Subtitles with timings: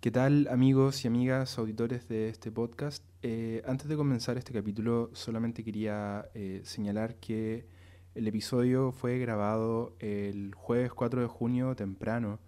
[0.00, 3.04] ¿Qué tal amigos y amigas auditores de este podcast?
[3.20, 7.66] Eh, antes de comenzar este capítulo solamente quería eh, señalar que
[8.14, 12.38] el episodio fue grabado el jueves 4 de junio temprano,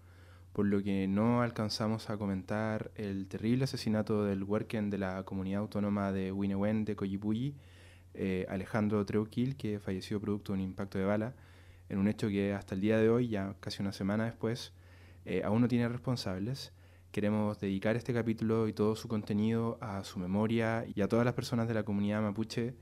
[0.51, 5.61] por lo que no alcanzamos a comentar el terrible asesinato del worken de la comunidad
[5.61, 7.53] autónoma de Winewen de Coyipulli,
[8.15, 11.35] eh, Alejandro Treuquil, que falleció producto de un impacto de bala,
[11.87, 14.73] en un hecho que hasta el día de hoy, ya casi una semana después,
[15.43, 16.73] aún no tiene responsables.
[17.13, 21.35] Queremos dedicar este capítulo y todo su contenido a su memoria y a todas las
[21.35, 22.73] personas de la comunidad mapuche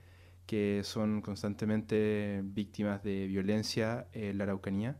[0.45, 4.97] que son constantemente víctimas de violencia en la Araucanía.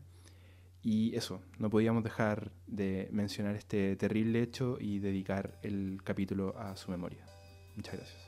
[0.82, 6.76] Y eso, no podíamos dejar de mencionar este terrible hecho y dedicar el capítulo a
[6.76, 7.24] su memoria.
[7.74, 8.21] Muchas gracias.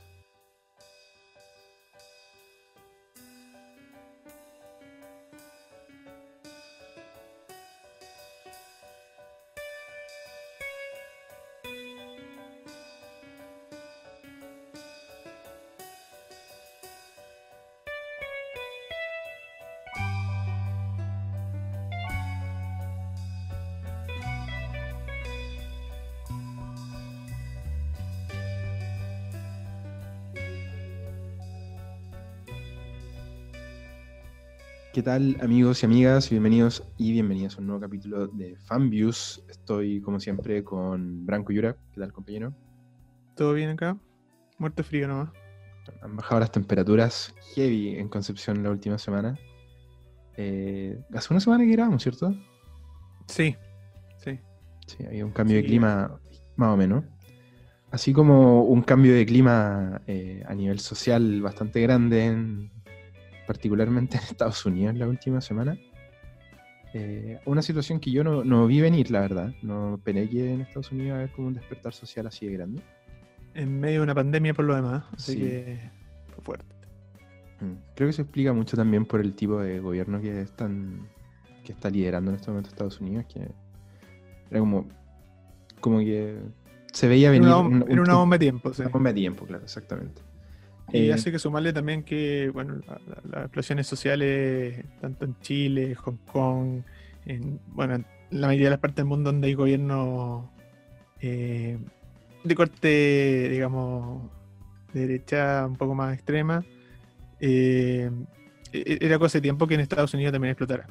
[34.95, 36.29] ¿Qué tal amigos y amigas?
[36.29, 39.43] Bienvenidos y bienvenidas a un nuevo capítulo de FanViews.
[39.49, 41.75] Estoy como siempre con Branco Yura.
[41.91, 42.53] ¿Qué tal compañero?
[43.35, 43.97] ¿Todo bien acá?
[44.57, 45.31] Muerto frío nomás.
[46.01, 49.37] Han bajado las temperaturas heavy en Concepción la última semana.
[50.37, 52.33] Eh, hace una semana que grabamos, ¿cierto?
[53.27, 53.53] Sí,
[54.23, 54.39] sí.
[54.87, 56.21] Sí, había un cambio de clima
[56.55, 57.03] más o menos.
[57.91, 62.74] Así como un cambio de clima eh, a nivel social bastante grande en,
[63.45, 65.77] particularmente en Estados Unidos la última semana.
[66.93, 69.53] Eh, una situación que yo no, vi venir, la verdad.
[69.61, 72.81] No que en Estados Unidos haya como un despertar social así de grande.
[73.53, 75.79] En medio de una pandemia por lo demás, así que
[76.33, 76.75] fue fuerte.
[77.59, 77.73] Mm.
[77.95, 81.07] Creo que se explica mucho también por el tipo de gobierno que están
[81.65, 83.49] que está liderando en este momento Estados Unidos, que
[84.49, 84.87] era como,
[85.81, 86.37] como que
[86.93, 87.49] se veía venir.
[87.49, 88.83] Era una, una bomba de tiempo, sí.
[88.83, 90.21] Una bomba de tiempo, claro, exactamente.
[90.95, 92.81] Y eh, hace que sumarle también que, bueno,
[93.29, 96.81] las explosiones sociales, tanto en Chile, Hong Kong,
[97.25, 100.51] en, bueno, en la mayoría de las partes del mundo donde hay gobierno
[101.21, 101.77] eh,
[102.43, 104.29] de corte, digamos,
[104.93, 106.63] de derecha un poco más extrema,
[107.39, 108.09] eh,
[108.71, 110.87] e-, era cosa de tiempo que en Estados Unidos también explotara.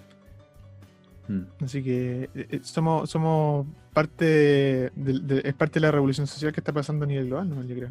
[1.28, 1.44] Hmm.
[1.64, 2.28] Así que
[2.62, 7.26] somos, somos parte de, es parte de la revolución social que está pasando a nivel
[7.26, 7.62] global, ¿no?
[7.62, 7.90] yo creo.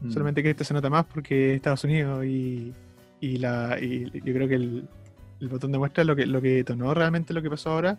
[0.00, 0.10] Mm.
[0.10, 2.72] Solamente que esto se nota más porque es Estados Unidos y,
[3.38, 4.88] la, yo creo que el,
[5.50, 7.98] botón de muestra lo que, lo que detonó realmente lo que pasó ahora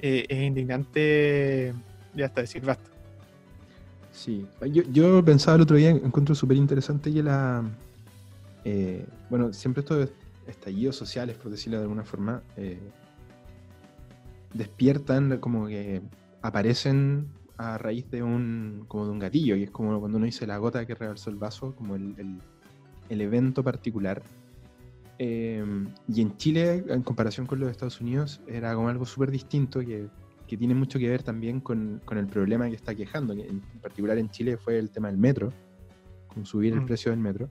[0.00, 1.72] eh, es indignante
[2.14, 2.90] ya hasta decir basta.
[4.12, 7.64] Sí, yo, yo pensaba el otro día, encuentro súper interesante que la...
[8.64, 10.10] Eh, bueno, siempre estos
[10.46, 12.78] estallidos sociales, por decirlo de alguna forma, eh,
[14.52, 16.02] despiertan como que
[16.42, 17.26] aparecen
[17.62, 20.58] a raíz de un, como de un gatillo, y es como cuando uno dice la
[20.58, 22.14] gota que rebalsó el vaso, como el,
[23.08, 24.22] el, evento particular.
[25.18, 29.80] Em, y en Chile, en comparación con los Estados Unidos, era como algo súper distinto
[29.80, 30.08] que,
[30.46, 33.60] que, tiene mucho que ver también con, con, el problema que está quejando, que en
[33.80, 35.52] particular en Chile fue el tema del metro,
[36.26, 36.86] con subir el mm.
[36.86, 37.48] precio del metro,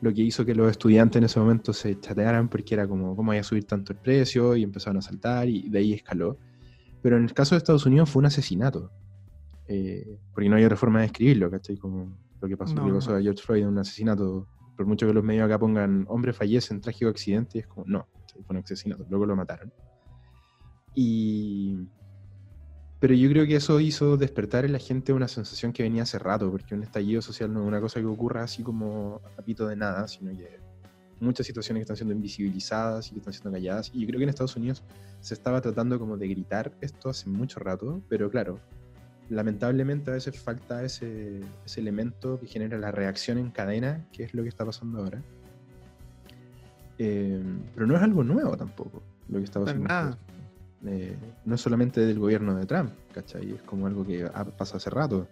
[0.00, 3.30] lo que hizo que los estudiantes en ese momento se chatearan porque era como, ¿cómo
[3.30, 4.56] voy a subir tanto el precio?
[4.56, 6.38] Y empezaron a saltar y de ahí escaló.
[7.02, 8.90] Pero en el caso de Estados Unidos fue un asesinato.
[9.72, 11.76] Eh, porque no hay otra forma de escribirlo, ¿cachai?
[11.76, 14.48] Como lo que pasó, a George Floyd en un asesinato.
[14.76, 18.08] Por mucho que los medios acá pongan hombre fallece en trágico accidente, es como, no,
[18.32, 19.72] fue un asesinato, luego lo mataron.
[20.94, 21.86] Y.
[22.98, 26.18] Pero yo creo que eso hizo despertar en la gente una sensación que venía hace
[26.18, 29.68] rato, porque un estallido social no es una cosa que ocurra así como a pito
[29.68, 30.58] de nada, sino que
[31.20, 33.90] muchas situaciones que están siendo invisibilizadas y que están siendo calladas.
[33.94, 34.82] Y yo creo que en Estados Unidos
[35.20, 38.60] se estaba tratando como de gritar esto hace mucho rato, pero claro,
[39.30, 41.40] lamentablemente a veces falta ese,
[41.76, 45.22] elemento que genera la reacción en cadena, que es lo que está pasando ahora.
[46.98, 47.42] Eh,
[47.74, 50.18] pero no es algo nuevo tampoco lo que está pasando.
[50.86, 53.52] Eh, no es solamente del gobierno de Trump, ¿cachai?
[53.52, 55.28] Es como algo que ha pasado hace rato.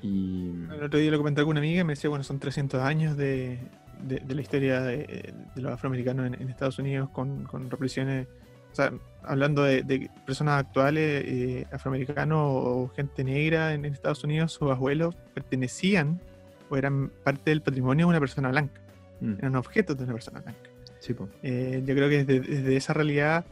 [0.00, 0.50] Y...
[0.70, 3.16] El otro día lo comenté con una amiga y me decía, bueno, son 300 años
[3.16, 3.58] de,
[4.06, 8.28] la historia de, los afroamericanos en, Estados Unidos con, con represiones
[8.74, 8.92] o sea,
[9.22, 16.18] hablando de, personas actuales, eh, afroamericanos o gente negra en, Estados Unidos, sus abuelos pertenecían
[16.68, 18.80] o eran parte del patrimonio de una persona blanca.
[19.20, 19.34] Mm.
[19.38, 20.68] Eran objetos de una persona blanca.
[20.98, 23.44] Sí, eh, yo creo que desde, esa realidad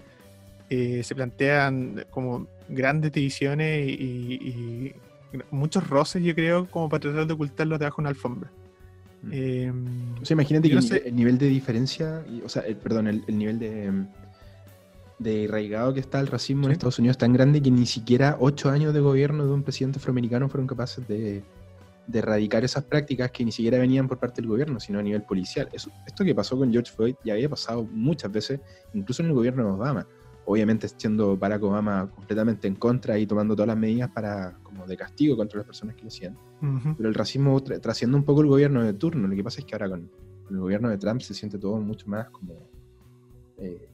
[0.70, 4.92] eh, se plantean como grandes divisiones y,
[5.52, 8.50] muchos roces, yo creo, como para tratar de ocultarlos debajo de una alfombra.
[9.22, 9.30] Mm.
[9.32, 9.72] Eh,
[10.20, 12.74] O sea, imagínate que el, no sé- nivel- el nivel de diferencia, o sea, el-
[12.74, 14.08] perdón, el, el nivel de, mm,
[15.22, 16.72] de arraigado que está el racismo en.
[16.72, 19.98] Estados Unidos es tan grande que ni siquiera ocho años de gobierno de un presidente
[19.98, 21.42] afroamericano fueron capaces de,
[22.06, 25.22] de erradicar esas prácticas que ni siquiera venían por parte del gobierno, sino a nivel
[25.22, 25.68] policial.
[25.72, 28.60] Eso- esto que pasó con George Floyd ya había pasado muchas veces,
[28.94, 30.06] incluso en el gobierno de Obama.
[30.44, 34.96] Obviamente siendo Barack Obama completamente en contra y tomando todas las medidas para como de
[34.96, 36.36] castigo contra las personas que lo hacían.
[36.96, 39.28] Pero el racismo tra- trasciende un poco el gobierno de turno.
[39.28, 40.10] Lo que pasa es que ahora con,
[40.44, 42.54] con el gobierno de Trump se siente todo mucho más como...
[43.58, 43.88] eh,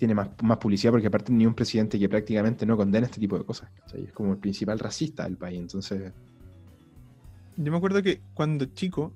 [0.00, 3.36] tiene más, más publicidad porque aparte ni un presidente que prácticamente no condena este tipo
[3.36, 3.68] de cosas.
[3.80, 4.04] ¿cachai?
[4.04, 5.60] Es como el principal racista del país.
[5.60, 6.10] Entonces,
[7.58, 9.12] Yo me acuerdo que cuando chico,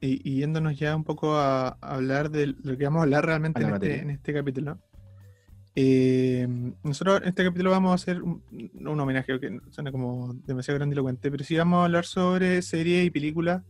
[0.00, 3.24] y, y yéndonos ya un poco a, a hablar de lo que vamos a hablar
[3.24, 4.78] realmente A la en este, en este capítulo,
[5.76, 6.48] eh,
[6.82, 11.44] nosotros en este capítulo vamos a hacer un, homenaje, que suena como demasiado grandilocuente, pero
[11.44, 13.62] sí vamos a hablar sobre series y películas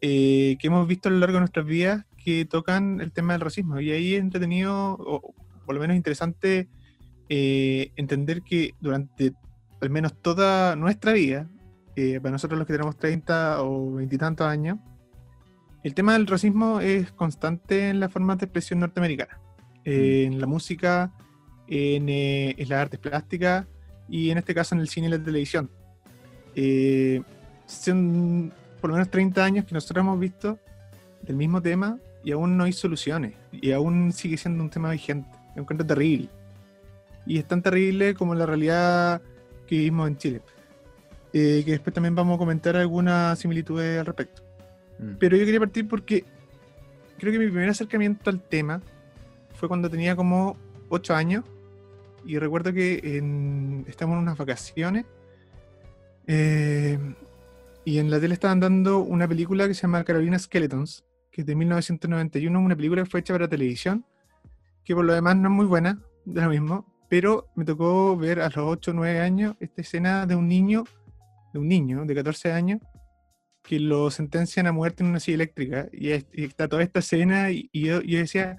[0.00, 3.40] eh, que hemos visto a lo largo de nuestras vidas que tocan el tema del
[3.40, 3.80] racismo.
[3.80, 6.68] Y ahí es entretenido, o por lo menos interesante,
[7.28, 9.32] eh, entender que durante
[9.80, 11.48] al menos toda nuestra vida,
[11.96, 14.78] eh, para nosotros los que tenemos 30 o 20 y tantos años,
[15.82, 19.40] el tema del racismo es constante en las formas de expresión norteamericana.
[19.84, 21.12] Eh, En la música,
[21.66, 23.66] en, en las artes plásticas
[24.08, 25.70] y en este caso en el cine y la televisión.
[27.66, 30.58] Son por lo menos 30 años que nosotros hemos visto
[31.26, 33.34] el mismo tema y aún no hay soluciones.
[33.52, 35.41] Y aún sigue siendo un tema vigente.
[35.54, 36.28] Me encuentro terrible.
[37.26, 39.22] Y es tan terrible como la realidad
[39.66, 40.42] que vivimos en Chile.
[41.32, 44.42] Eh, que después también vamos a comentar algunas similitudes al respecto.
[44.98, 46.24] mm, Pero yo quería partir porque
[47.18, 48.82] creo que mi primer acercamiento al tema
[49.54, 50.56] fue cuando tenía como
[50.88, 51.44] 8 años
[52.24, 55.06] y recuerdo que en, estamos en unas vacaciones
[56.26, 56.98] eh,
[57.84, 61.46] y en la tele estaban dando una película que se llama Carolina Skeletons, que es
[61.46, 64.04] de 1991, una película que fue hecha para televisión,
[64.84, 68.40] que por lo demás no es muy buena, de lo mismo, pero me tocó ver
[68.40, 70.84] a los 8 o 9 años esta escena de un niño,
[71.52, 72.80] de un niño de 14 años,
[73.62, 77.50] que lo sentencian a muerte en una silla eléctrica y, es- está toda esta escena
[77.50, 78.58] y, yo, decía,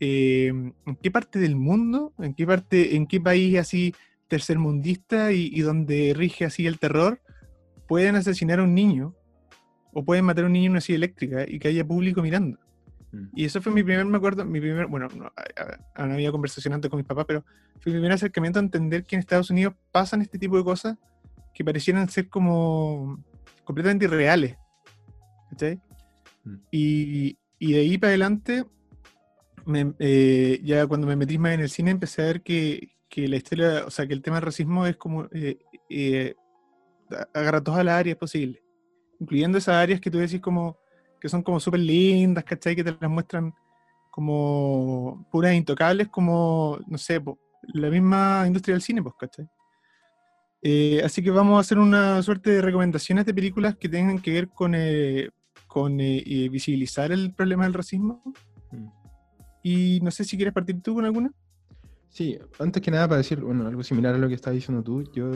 [0.00, 3.94] eh, ¿en qué parte del mundo, en qué parte, en qué país así
[4.28, 7.20] tercermundista y donde rige así el terror
[7.86, 9.14] pueden asesinar a un niño
[9.92, 12.58] o pueden matar a un niño en una silla eléctrica y que haya público mirando?
[13.34, 16.90] Y eso fue mi primer, me acuerdo, mi primer, bueno, no, no había conversación antes
[16.90, 17.44] con mis papás, pero
[17.80, 20.96] fue mi primer acercamiento a entender que en Estados Unidos pasan este tipo de cosas
[21.54, 23.22] que parecieran ser como
[23.64, 24.56] completamente irreales.
[25.50, 25.80] ¿Cachai?
[26.44, 26.54] Mm.
[26.70, 28.64] Y, y de ahí para adelante,
[29.64, 33.28] me- eh, ya cuando me metí más en el cine, empecé a ver que, que
[33.28, 35.58] la historia, o sea, que el tema del racismo es como, eh,
[35.88, 36.34] eh,
[37.32, 38.60] agarra todas las áreas posibles,
[39.20, 40.78] incluyendo esas áreas que tú decís como,
[41.24, 42.76] que son como súper lindas, ¿cachai?
[42.76, 43.54] Que te las muestran
[44.10, 47.38] como puras intocables, como, no sé, po,
[47.72, 49.48] la misma industria del cine, pues, ¿cachai?
[50.60, 54.32] Eh, así que vamos a hacer una suerte de recomendaciones de películas que tengan que
[54.34, 55.30] ver con, eh,
[55.66, 58.22] con eh, visibilizar el problema del racismo.
[58.70, 58.88] Mm.
[59.62, 61.32] Y no sé si quieres partir tú con alguna.
[62.10, 65.10] Sí, antes que nada para decir, bueno, algo similar a lo que estabas diciendo tú,
[65.14, 65.30] yo,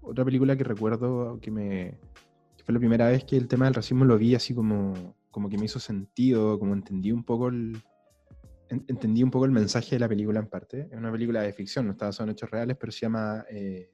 [0.00, 1.98] otra película que recuerdo que me,
[2.68, 5.56] fue la primera vez que el tema del racismo lo vi así como, como que
[5.56, 7.78] me hizo sentido, como entendí un poco el,
[8.68, 10.86] en- entendí un poco el mensaje de la película en parte.
[10.92, 13.90] Es una película de ficción, no está basada en hechos reales, pero se llama eh,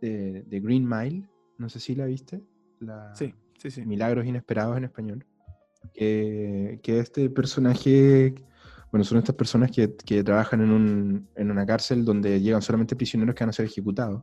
[0.00, 2.40] The, The Green Mile, no sé si la viste.
[2.78, 3.84] La, Sí, sí, sí.
[3.84, 5.26] Milagros Inesperados en español.
[5.92, 8.32] Que, que este personaje,
[8.92, 12.94] bueno, son estas personas que, que trabajan en, un, en una cárcel donde llegan solamente
[12.94, 14.22] prisioneros que van a ser ejecutados.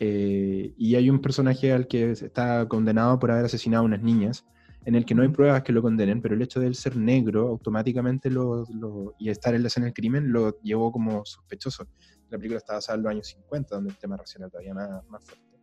[0.00, 4.44] Eh, y hay un personaje al que está condenado por haber asesinado a unas niñas,
[4.84, 6.96] en el que no hay pruebas que lo condenen, pero el hecho de él ser
[6.96, 11.86] negro automáticamente lo, lo- y estar en la escena del crimen lo llevó como sospechoso.
[12.28, 15.24] La película está basada en los años 50, donde el tema racial todavía más, más
[15.24, 15.58] fuerte,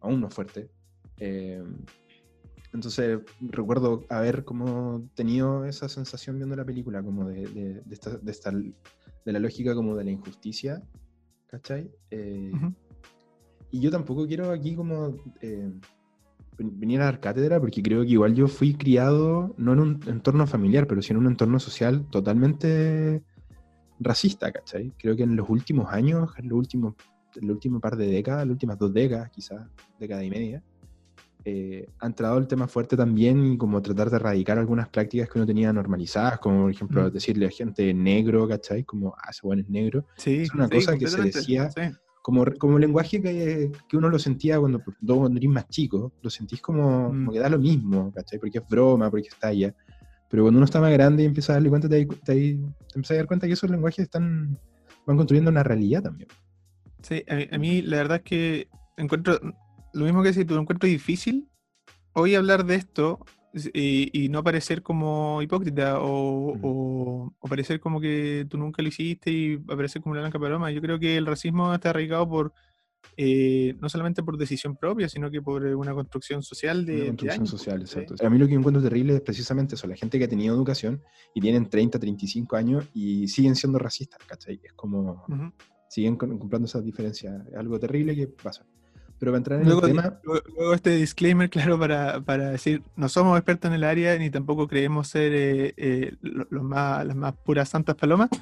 [0.00, 0.70] aún más fuerte.
[1.18, 1.62] Eh,
[2.72, 8.16] entonces recuerdo haber como tenido esa sensación viendo la película, como de, de, de esta,
[8.16, 8.52] de, esta-
[9.24, 10.82] la lógica como de la injusticia,
[11.46, 11.90] ¿cachai?
[12.10, 12.74] Eh, Ujú.
[13.74, 15.68] Y yo tampoco quiero aquí como eh,
[16.56, 20.00] ven- venir a dar cátedra, porque creo que igual yo fui criado no en un
[20.06, 23.24] entorno familiar, pero sí en un entorno social totalmente
[23.98, 24.92] racista, ¿cachai?
[24.96, 26.94] Creo que en los últimos años, en los últimos,
[27.34, 30.62] en el último par de décadas, las últimas dos décadas quizás, década y media,
[31.44, 35.38] eh, ha entrado el tema fuerte también y como tratar de erradicar algunas prácticas que
[35.38, 37.12] uno tenía normalizadas, como por ejemplo Mm.
[37.12, 38.84] decirle a gente negro, ¿cachai?
[38.84, 40.06] Como, ah, ese bueno es negro.
[40.16, 41.80] Sí, Es una sí, cosa que se decía sí.
[42.24, 46.62] Como, como lenguaje que, que uno lo sentía cuando, cuando eres más chico, lo sentís
[46.62, 47.18] como, Mm.
[47.18, 48.38] como que da lo mismo, ¿cachai?
[48.38, 49.74] Porque es broma, porque está allá.
[50.30, 52.50] Pero cuando uno está más grande y empieza a darle cuenta, te, te, te
[52.94, 54.58] empiezas a dar cuenta que esos lenguajes están,
[55.06, 56.30] van construyendo una realidad también.
[57.02, 59.38] Sí, a mí, a mí la verdad es que encuentro
[59.92, 61.50] lo mismo que si tú encuentro difícil
[62.14, 63.18] hoy hablar de esto
[63.72, 66.60] y, y no parecer como hipócrita o, Mm.
[66.62, 70.70] o- o parecer como que tú nunca lo hiciste y aparecer como una blanca paloma.
[70.72, 72.52] Yo creo que el racismo está arraigado por
[73.16, 77.00] eh, no solamente por decisión propia, sino que por eh, una construcción social de, Una
[77.02, 78.14] de construcción años, social, exacto.
[78.26, 81.00] A mí lo que encuentro terrible es precisamente eso, la gente que ha tenido educación
[81.34, 84.58] y tienen 30, 35 años y siguen siendo racistas, ¿cachai?
[84.64, 85.24] Es como,
[85.88, 87.46] siguen comprando esas diferencias.
[87.46, 88.66] Es algo terrible que pasa.
[89.18, 93.08] Pero para entrar en Luego, el tema, luego- este disclaimer, claro, para, para decir, no
[93.08, 97.16] somos expertos en el área ni tampoco creemos ser eh, eh, lo- los más, las
[97.16, 98.28] más puras santas palomas.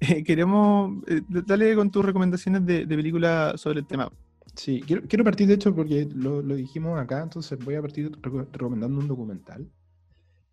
[0.00, 4.10] Eh, queremos, eh, dale con tus recomendaciones de, de película sobre el tema.
[4.56, 8.10] sí, quiero, quiero partir de hecho porque lo, lo dijimos acá, entonces voy a partir
[8.20, 9.70] reco- recomendando un documental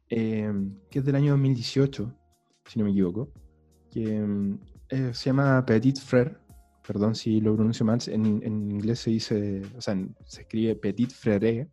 [0.09, 0.53] eh,
[0.91, 2.13] que es del año 2018,
[2.65, 3.31] si no me equivoco,
[3.91, 4.59] que mm,
[4.89, 6.37] eh, se llama Petit Frère,
[6.89, 11.11] perdón si lo pronuncio mal, en, en inglés se dice, o sea, se escribe Petit
[11.11, 11.69] Frère,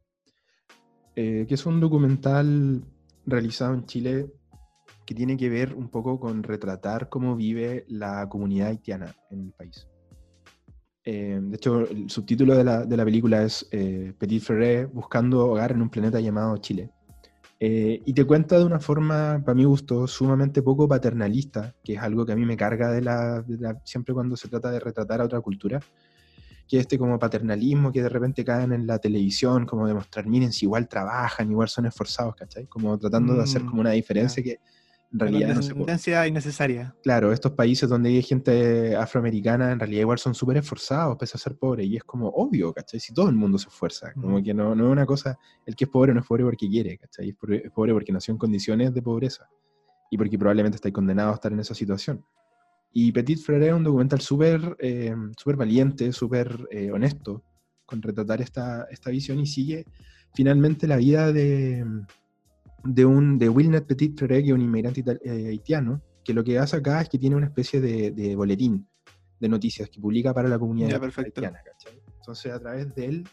[1.14, 2.84] eh, que es un documental
[3.24, 4.30] realizado en Chile
[5.06, 9.52] que tiene que ver un poco con retratar cómo vive la comunidad haitiana en el
[9.52, 9.88] país.
[11.02, 15.46] Eh, de hecho, el subtítulo de la, de la película es eh, Petit Frère buscando
[15.46, 16.90] hogar en un planeta llamado Chile.
[17.58, 22.00] Eh, y te cuenta de una forma, para mi gusto, sumamente poco paternalista, que es
[22.00, 24.78] algo que a mí me carga de la, de la- siempre cuando se trata de
[24.80, 25.80] retratar a otra cultura,
[26.68, 30.66] que este como paternalismo que de repente caen en la televisión, como demostrar, miren, si
[30.66, 32.66] igual trabajan, igual son esforzados, ¿cachai?
[32.66, 34.60] Como tratando de hacer Mm, como una diferencia que
[35.12, 36.94] en realidad no se innecesaria.
[37.02, 41.40] Claro, estos países donde hay gente afroamericana en realidad igual son súper esforzados pese a
[41.40, 43.00] ser pobres y es como obvio, ¿cachai?
[43.00, 45.84] Si todo el mundo se esfuerza, como que no, no es una cosa, el que
[45.84, 47.30] es pobre no es pobre porque quiere, ¿cachai?
[47.30, 49.48] Es pobre, es pobre porque nació en condiciones de pobreza
[50.10, 52.24] y porque probablemente está condenado a estar en esa situación.
[52.92, 57.42] Y Petit Frere es un documental súper eh, súper valiente, súper eh, honesto
[57.84, 59.86] con retratar esta, esta visión y sigue
[60.34, 61.84] finalmente la vida de,
[62.84, 66.58] de, un, de Wilnet Petit Frere, que es un inmigrante eh, haitiano, que lo que
[66.58, 68.86] hace acá es que tiene una especie de, de boletín
[69.38, 71.60] de noticias que publica para la comunidad Ya, haitiana.
[71.64, 72.00] ¿cachai?
[72.16, 73.28] Entonces, a través de él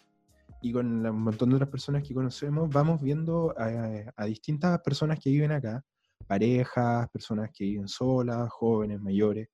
[0.61, 5.19] y con un montón de otras personas que conocemos, vamos viendo a, a distintas personas
[5.19, 5.83] que viven acá,
[6.27, 9.49] parejas, personas que viven solas, jóvenes, mayores.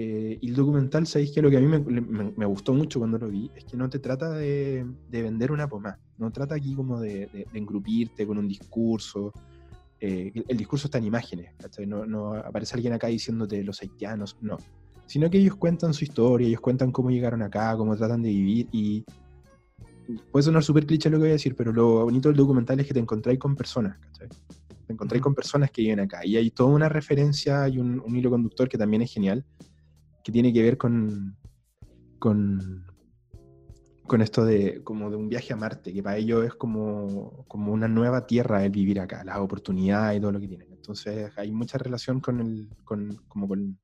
[0.00, 3.00] Eh, y el documental, ¿sabéis que Lo que a mí me, me- me gustó mucho
[3.00, 6.54] cuando lo vi es que no te trata de, de vender una pomada, no trata
[6.54, 9.32] aquí como de, de- de engrupirte con un discurso.
[10.00, 11.50] eh, el, el discurso está en imágenes.
[11.88, 14.56] No, no aparece alguien acá diciéndote los haitianos, no.
[15.08, 18.68] Sino que ellos cuentan su historia, ellos cuentan cómo llegaron acá, cómo tratan de vivir
[18.70, 19.04] y.
[20.30, 22.86] Puede sonar súper cliché lo que voy a decir, pero lo bonito del documental es
[22.86, 24.28] que te encontráis con personas, ¿cachai?
[24.86, 26.24] Te encontráis con personas que viven acá.
[26.24, 29.44] Y hay toda una referencia y un, un hilo conductor que también es genial,
[30.28, 31.38] que tiene que ver con,
[32.18, 32.84] con,
[34.06, 37.72] con esto de, como de un viaje a Marte, que para ellos es como, como
[37.72, 40.70] una nueva tierra el vivir acá, las oportunidades y todo lo que tienen.
[40.70, 43.78] Entonces hay mucha relación con, el, con, como con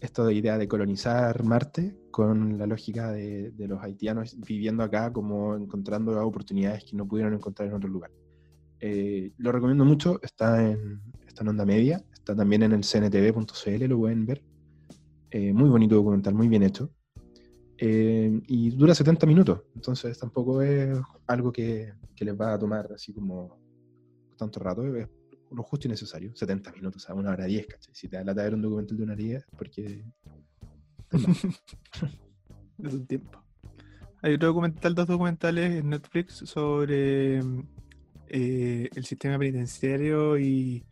[0.00, 5.12] esto de idea de colonizar Marte con la lógica de, de los haitianos viviendo acá
[5.12, 8.10] como encontrando oportunidades que no pudieron encontrar en otro lugar.
[8.80, 13.84] Eh, lo recomiendo mucho, está en, está en onda media, está también en el cntv.cl,
[13.84, 14.42] lo pueden ver.
[15.30, 16.90] Eh, muy bonito documental, muy bien hecho.
[17.78, 22.92] Eh, y dura 70 minutos, entonces tampoco es algo que, que les va a tomar
[22.92, 23.58] así como
[24.36, 25.08] tanto rato, es
[25.50, 27.94] lo justo y necesario, 70 minutos, sea, una hora 10, ¿cachai?
[27.94, 30.04] Si te da lata ver un documental de una hora 10, porque...
[32.82, 33.44] Es un tiempo.
[34.22, 37.40] Hay otro documental, dos documentales en Netflix sobre
[38.28, 40.82] eh, el sistema penitenciario y,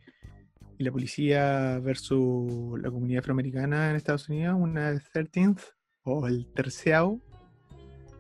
[0.79, 4.57] y la policía versus la comunidad afroamericana en Estados Unidos.
[4.59, 5.61] Una es 13th
[6.05, 7.21] o el terceavo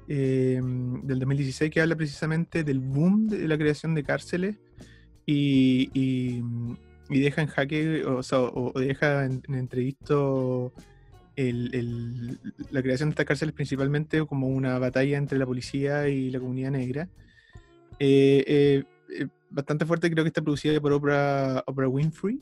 [0.08, 0.60] eh,
[1.04, 4.56] del 2016 que habla precisamente del boom de la creación de cárceles
[5.26, 6.42] y, y,
[7.10, 10.72] y deja en jaque, o, sea, o- o deja en, en entrevisto
[11.36, 16.30] el- el- la creación de estas cárceles principalmente como una batalla entre la policía y
[16.30, 17.08] la comunidad negra.
[18.00, 18.84] Eh, eh,
[19.20, 22.40] eh, bastante fuerte, creo que está producida por Oprah, Oprah Winfrey.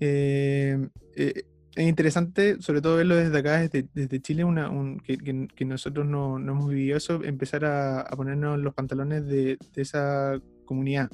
[0.00, 1.42] Eh, eh,
[1.76, 6.06] es interesante, sobre todo verlo desde acá, desde, desde Chile, una, un- que, que- nosotros
[6.06, 11.08] no, no hemos vivido eso, empezar a, a ponernos los pantalones de, de esa comunidad.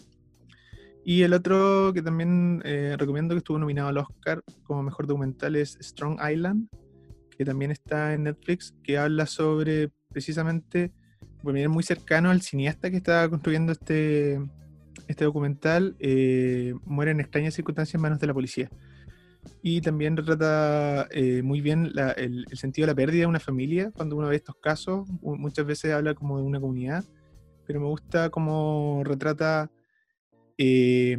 [1.04, 5.54] Y el otro que también eh, recomiendo que estuvo nominado al Oscar como mejor documental
[5.56, 6.68] es Strong Island,
[7.37, 10.92] que también está en Netflix, que habla sobre precisamente,
[11.43, 14.40] muy cercano al cineasta que está construyendo este,
[15.09, 18.71] este documental, eh, muere en extrañas circunstancias en manos de la policía.
[19.62, 23.93] Y también retrata eh, muy bien el, sentido de la pérdida de una familia.
[23.93, 27.05] Cuando uno ve estos casos, muchas veces habla como de una comunidad,
[27.66, 29.71] pero me gusta cómo retrata
[30.59, 31.16] eh,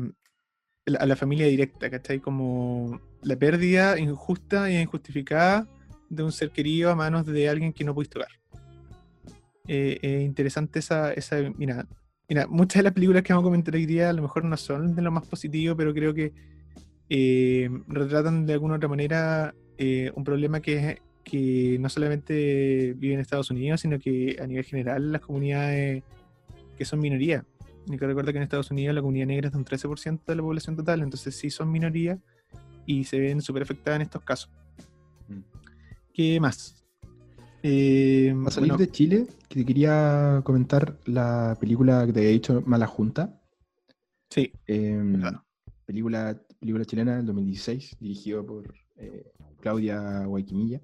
[0.99, 2.19] a la familia directa, ¿cachai?
[2.19, 5.67] Como la pérdida injusta e injustificada
[6.09, 8.31] de un ser querido a manos de alguien que no pudiste tocar.
[9.67, 11.37] Eh, es interesante esa, esa.
[11.57, 11.87] Mira,
[12.29, 14.57] mira, muchas de las películas que vamos a comentar hoy día a lo mejor no
[14.57, 16.33] son de lo más positivo, pero creo que
[17.09, 23.19] eh, retratan de alguna otra manera eh, un problema que, que no solamente vive en
[23.19, 26.03] Estados Unidos, sino que a nivel general las comunidades
[26.77, 27.45] que son minoría.
[27.89, 30.35] Y que recuerda que en Estados Unidos la comunidad negra es de un 13% de
[30.35, 32.19] la población total, entonces sí son minoría
[32.85, 34.51] y se ven súper afectadas en estos casos.
[35.29, 35.39] Mm.
[36.13, 36.76] ¿Qué más?
[37.69, 42.63] Eh, a salir de Chile, que te quería comentar la película que te había dicho,
[42.65, 43.41] Mala Junta.
[44.29, 44.53] Sí.
[44.65, 45.21] Em,
[45.85, 50.79] película, película chilena del 2016, dirigido por eh, Claudia Guayquimilla.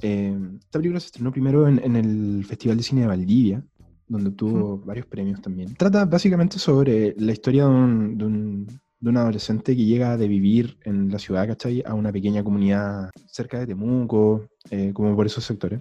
[0.00, 3.64] Em, esta película se estrenó primero en, el Festival de Cine de Valdivia,
[4.06, 5.74] donde obtuvo varios premios también.
[5.74, 8.66] Trata básicamente sobre la historia de un,
[9.00, 11.82] de un adolescente que llega de vivir en la ciudad, ¿cachai?
[11.84, 15.80] A una pequeña comunidad cerca de Temuco, eh, como por esos sectores.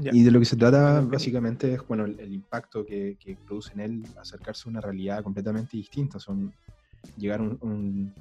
[0.00, 3.80] Y de lo que se trata básicamente es, bueno, el, impacto que, que, produce en
[3.80, 6.18] él acercarse a una realidad completamente distinta.
[6.18, 6.52] Son
[7.16, 8.12] llegar a un,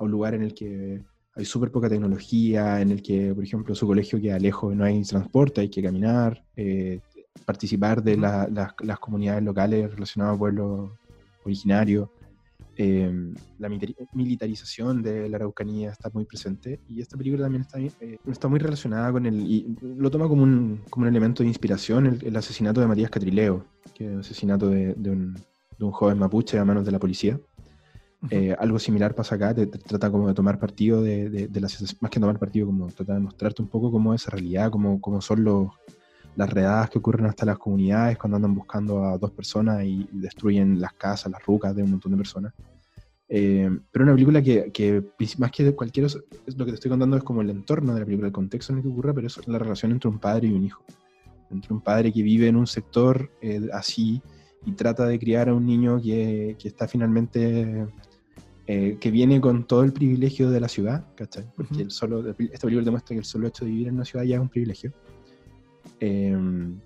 [0.00, 1.02] lugar en el que
[1.34, 5.02] hay súper poca tecnología, en el que, por ejemplo, su colegio queda lejos, no hay
[5.02, 7.00] transporte, hay que caminar, eh,
[7.44, 10.90] participar de las comunidades locales relacionadas a pueblos
[11.44, 12.08] originarios.
[12.78, 13.70] Em, la
[14.12, 18.58] militarización de la Araucanía está muy presente y esta película también está, eh, está muy
[18.58, 22.82] relacionada con el, y lo toma como un, como un elemento de inspiración, el, asesinato
[22.82, 23.64] de Matías Catrileo,
[23.94, 25.34] que es un asesinato de, de, un,
[25.78, 27.40] de, un, joven mapuche a manos de la policía.
[28.30, 32.10] Eh, algo similar pasa acá, te, trata como de tomar partido de, de, las, más
[32.10, 35.22] que tomar partido, como trata de mostrarte un poco cómo es esa realidad, cómo, cómo
[35.22, 35.68] son los,
[36.36, 40.80] las redadas que ocurren hasta las comunidades cuando andan buscando a dos personas y destruyen
[40.80, 42.52] las casas, las rucas de un montón de personas.
[43.28, 45.02] Eh, pero una película que, que,
[45.38, 46.16] más que cualquier es
[46.56, 48.78] lo que te estoy contando es como el entorno de la película, el contexto en
[48.78, 50.84] el que ocurre, pero es la relación entre un padre y un hijo.
[51.50, 54.20] Entre un padre que vive en un sector eh, así
[54.64, 57.86] y trata de criar a un niño que, que está finalmente
[58.68, 61.46] eh, que viene con todo el privilegio de la ciudad, ¿cachai?
[61.54, 64.24] Porque el solo, esta película demuestra que el solo hecho de vivir en una ciudad
[64.24, 64.92] ya es un privilegio.
[66.00, 66.78] Em,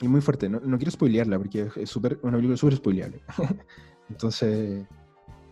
[0.00, 3.20] y muy fuerte, no, no, quiero spoilearla porque es super, una película súper spoileable.
[4.10, 4.84] Entonces,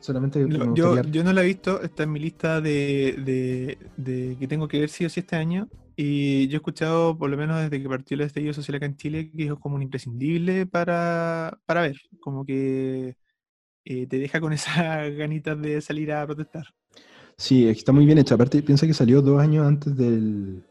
[0.00, 0.44] solamente...
[0.74, 4.80] yo, yo, no la he visto, está en mi lista de, de, que tengo que
[4.80, 5.68] ver sí o sí este año.
[5.96, 8.96] Y yo he escuchado, por lo menos desde que partió el estallido social acá en
[8.96, 11.96] Chile, que es como un imprescindible para, para ver.
[12.20, 13.16] Como que
[13.84, 16.64] eh, te deja con esas ganitas de salir a protestar.
[17.36, 18.34] Sí, está muy bien hecha.
[18.34, 20.64] Aparte, piensa que salió dos años antes del,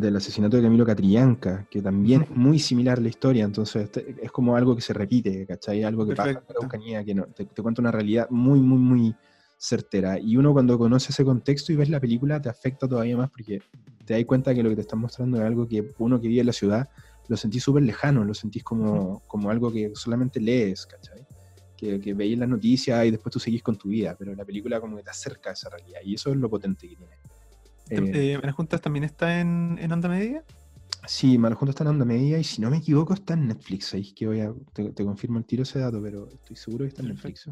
[0.00, 4.30] del asesinato de Camilo Catrillanca, que también es muy similar la historia, entonces este, es
[4.30, 5.84] como algo que se repite, ¿cachai?
[5.84, 9.14] Algo que pasa en la que no, te, cuenta una realidad muy, muy, muy
[9.58, 10.18] certera.
[10.18, 13.60] Y uno cuando conoce ese contexto y ves la película te afecta todavía más porque
[14.04, 16.40] te das cuenta que lo que te están mostrando es algo que uno que vive
[16.40, 16.88] en la ciudad
[17.28, 21.26] lo sentís súper lejano, lo sentís como, como algo que solamente lees, ¿cachai?
[21.76, 24.80] Que, que veis las noticias y después tú seguís con tu vida, pero la película
[24.80, 27.16] como que te acerca a esa realidad y eso es lo potente que tiene.
[27.90, 30.44] Eh, eh Juntas también está en, en, onda media?
[31.06, 33.94] Sí, Juntas está en onda media y si no me equivoco está en Netflix.
[33.94, 37.02] Ahí que voy a, te, confirmo el tiro ese dato, pero estoy seguro que está
[37.02, 37.48] en Netflix.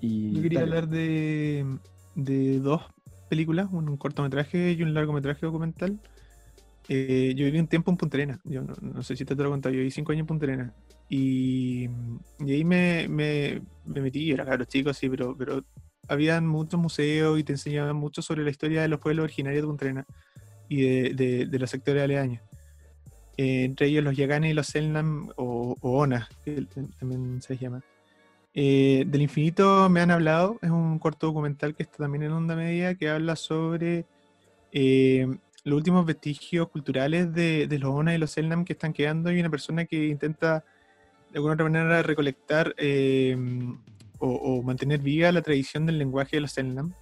[0.00, 1.78] Y, Yo quería hablar de,
[2.14, 2.82] de dos
[3.28, 5.98] películas, un, cortometraje y un largometraje documental.
[6.88, 8.40] Eh, yo viví un tiempo en Punta Arenas.
[8.44, 9.72] Yo no, sé si te lo he contado.
[9.72, 10.72] Yo viví cinco años en Punta Arenas.
[11.08, 11.88] Y,
[12.40, 15.64] y ahí me, me, me metí, era claro, chicos, sí, pero, pero
[16.08, 19.68] habían muchos museos y te enseñaban mucho sobre la historia de los pueblos originarios de
[19.68, 20.06] Punta
[20.68, 22.42] y de, los sectores aledaños.
[23.36, 26.66] Eh, entre ellos los Yaganes y los Selnam o, o Onas, que
[26.98, 27.82] también se les llama.
[28.54, 32.56] Eh, del infinito me han hablado, es un corto documental que está también en onda
[32.56, 34.06] media que habla sobre
[34.72, 35.28] eh,
[35.62, 39.50] los últimos vestigios culturales de, los Onas y los Selnam que están quedando y una
[39.50, 40.64] persona que intenta
[41.30, 42.74] de alguna otra manera recolectar
[44.18, 46.92] o, mantener viva la tradición del lenguaje de los Selnam.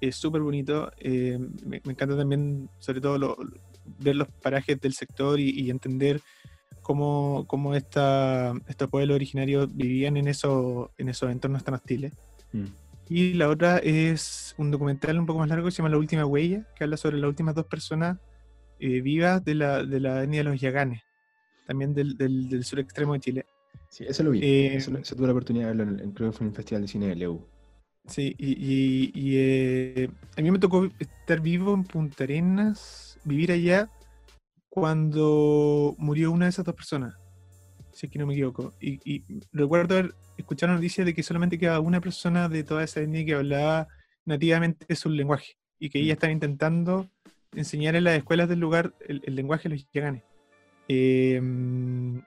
[0.00, 0.90] Es súper bonito.
[0.98, 3.36] Eh, me, encanta también, sobre todo,
[3.98, 6.20] ver los parajes del sector y, entender
[6.82, 12.12] cómo, cómo esta, estos pueblos originarios vivían en, eso, en esos entornos tan hostiles.
[12.52, 12.66] Mm.
[13.10, 16.26] Y la otra es un documental un poco más largo que se llama La Última
[16.26, 18.18] Huella, que habla sobre las últimas dos personas
[18.80, 21.02] eh, vivas de la, de la etnia de los Yaganes,
[21.66, 23.46] también del, del, sur extremo de Chile.
[23.88, 24.40] Sí, eso lo vi.
[24.42, 26.88] Eh, eso, tuve la oportunidad de verlo en, creo que fue en el Festival de
[26.88, 27.46] Cine de Leu.
[28.06, 33.90] Sí, y, y, eh, a mí me tocó estar vivo en Punta Arenas, vivir allá,
[34.68, 37.14] cuando murió una de esas dos personas,
[37.92, 38.74] si es que no me equivoco.
[38.80, 43.00] Y, y recuerdo haber escuchado noticias de que solamente quedaba una persona de toda esa
[43.00, 43.88] etnia que hablaba
[44.24, 46.16] nativamente su lenguaje y que ella mm.
[46.16, 47.08] están intentando
[47.54, 50.22] enseñar en las escuelas del lugar el, lenguaje de los yaganes.
[50.88, 52.22] Em,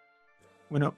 [0.70, 0.96] bueno,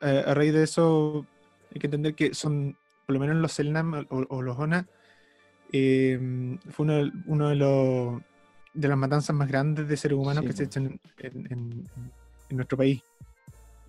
[0.00, 1.26] a, raíz de eso
[1.72, 4.86] hay que entender que son, por lo menos los Selnam o, los Ona,
[5.72, 8.22] em, fue uno, de los
[8.72, 11.88] de las matanzas más grandes de seres humanos que se echan en,
[12.50, 13.02] nuestro país.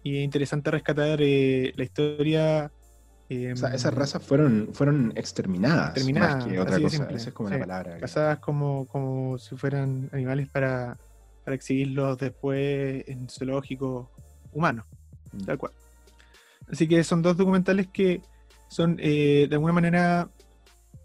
[0.03, 2.71] Y es interesante rescatar eh, la historia
[3.53, 7.07] o sea, esas em, razas fueron, fueron exterminadas, exterminadas más que otra cosa.
[7.11, 7.97] Esa es como la palabra.
[7.97, 10.97] Cazadas como, como si fueran animales para,
[11.45, 14.07] para exhibirlos después en zoológicos
[14.51, 14.85] humanos,
[15.31, 15.45] mm.
[15.45, 15.71] tal cual.
[16.71, 18.21] Así que son dos documentales que
[18.67, 20.29] son, eh, de alguna manera,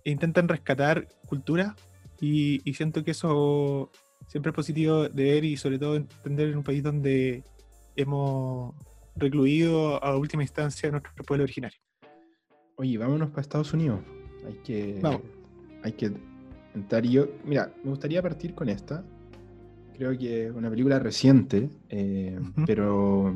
[0.05, 1.75] intentan rescatar cultura
[2.21, 3.91] y, y, siento que eso
[4.29, 7.43] siempre es positivo de ver y sobre todo entender en un país donde
[7.97, 8.75] hemos
[9.17, 11.79] recluido a última instancia a nuestro pueblo originario.
[12.77, 14.01] Oye, vámonos para Estados Unidos.
[14.47, 15.01] Hay que.
[15.83, 16.13] Hay que
[16.75, 17.05] entrar.
[17.05, 19.05] yo, mira, me gustaría partir con esta.
[19.97, 23.35] Creo que es una película reciente, eh, pero.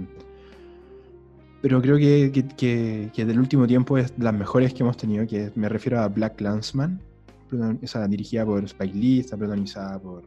[1.62, 5.53] Pero creo que, que, del último tiempo es de las mejores que hemos tenido, que
[5.55, 7.01] me refiero a Black Landsman,
[7.83, 10.23] esa dirigida por Spike Lee, está protagonizada por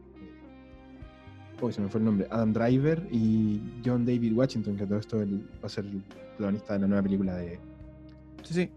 [1.60, 5.18] Uy, se me fue el nombre, Adam Driver y John David Washington, que todo esto
[5.18, 6.02] va a ser el
[6.36, 7.58] protagonista de la nueva película de...
[8.42, 8.70] Sí, sí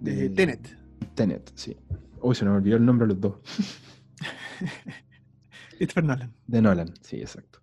[0.00, 0.76] de, Tenet.
[1.14, 1.76] Tenet, sí.
[2.20, 3.34] Uy, se me olvidó el nombre de los dos.
[5.76, 6.32] Christopher Nolan.
[6.46, 7.60] De Nolan, sí, exacto.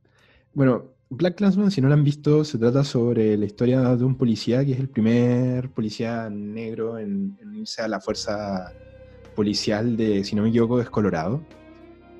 [0.54, 4.16] Bueno, Black Clansman, si no lo han visto, se trata sobre la historia de un
[4.16, 8.72] policía que es el primer policía negro en, irse a la fuerza
[9.36, 11.42] policial de, si no me equivoco, es Colorado.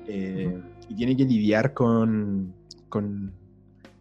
[0.08, 2.52] Eh, y tiene que lidiar con,
[2.88, 3.32] con,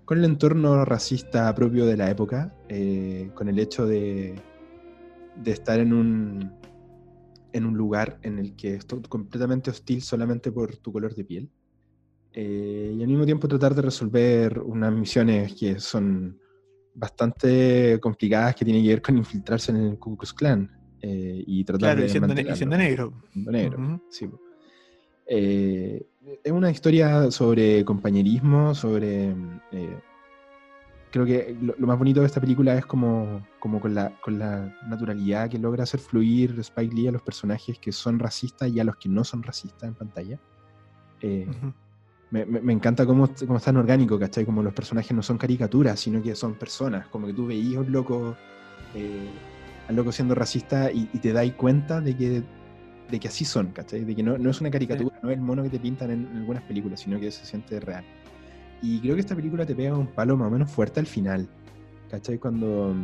[0.09, 4.33] el entorno racista propio de la época, eh, con el hecho de,
[5.35, 6.51] de estar en un,
[7.53, 11.49] en un lugar en el que es completamente hostil solamente por tu color de piel.
[12.33, 16.39] Eh, y al mismo tiempo tratar de resolver unas misiones que son
[16.93, 20.69] bastante complicadas que tienen que ver con infiltrarse en el Ku Klux Klan
[21.01, 23.13] eh, y tratar de siendo, siendo negro.
[23.33, 24.29] negro, sí.
[25.25, 26.05] Eh,
[26.43, 29.33] es una historia sobre compañerismo, sobre
[31.11, 34.75] creo que lo, más bonito de esta película es como, como con, la, con la
[34.87, 38.83] naturalidad que logra hacer fluir Spike Lee a los personajes que son racistas y a
[38.83, 40.39] los que no son racistas en pantalla.
[41.21, 41.47] Eh,
[42.31, 44.45] me, me, encanta cómo, cómo es tan orgánico, ¿cachai?
[44.45, 47.07] Como los personajes no son caricaturas, sino que son personas.
[47.07, 48.35] Como que tú veías un loco,
[48.93, 49.29] eh,
[49.87, 52.43] al loco siendo racista y, te dais cuenta de que,
[53.09, 54.05] de que así son, ¿cachai?
[54.05, 56.27] De que no, no es una caricatura, no es el mono que te pintan en
[56.35, 58.05] algunas películas, sino que se siente real.
[58.81, 61.47] Y creo que esta película te pega un palo más o menos fuerte al final.
[62.09, 62.37] ¿Cachai?
[62.37, 62.95] Cuando.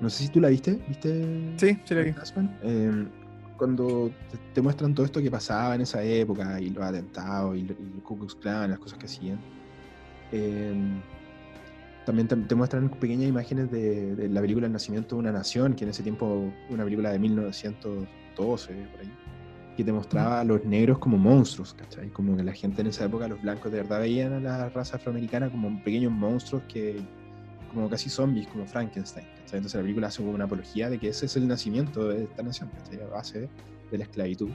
[0.00, 0.78] No sé si tú la viste.
[0.88, 1.54] ¿Viste?
[1.56, 2.14] Sí, sí la vi.
[2.62, 3.08] Em,
[3.60, 4.10] cuando
[4.54, 8.16] te, muestran todo esto que pasaba en esa época y los atentados y, el Ku
[8.16, 9.38] Klux Klan, las cosas que hacían.
[10.32, 11.02] Em,
[12.06, 15.84] también te, muestran pequeñas imágenes de, de, la película El nacimiento de una nación, que
[15.84, 19.12] en ese tiempo una película de 1912, por ahí
[19.76, 22.08] que te mostraba a los negros como monstruos, ¿cachai?
[22.08, 24.96] Como que la gente en esa época, los blancos de verdad veían a la raza
[24.96, 27.00] afroamericana como pequeños monstruos que,
[27.72, 29.58] como casi zombies, como Frankenstein, ¿cachai?
[29.58, 32.42] Entonces la película hace como una apología de que ese es el nacimiento de esta
[32.42, 33.00] nación, ¿cachai?
[33.00, 33.48] A base
[33.90, 34.50] de la esclavitud.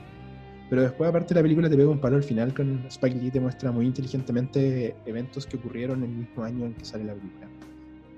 [0.68, 3.40] Pero después, aparte la película, te pega un palo al final con Spike Lee, te
[3.40, 7.48] muestra muy inteligentemente eventos que ocurrieron el mismo año en que sale la película.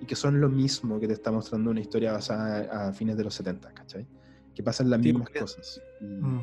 [0.01, 3.25] Y que son lo mismo que te está mostrando una historia basada a fines de
[3.25, 4.07] los 70, ¿cachai?
[4.55, 5.83] Que pasan las mismas cosas.
[6.01, 6.39] Mm.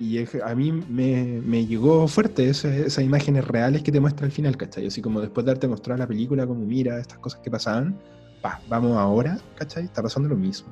[0.00, 4.56] Y a mí me, me llegó fuerte esas imágenes reales que te muestra al final,
[4.56, 4.86] ¿cachai?
[4.86, 7.98] Así como después de darte mostrar la película, como mira estas cosas que pasaban,
[8.40, 9.84] pa, vamos ahora, ¿cachai?
[9.84, 10.68] Está pasando lo mismo.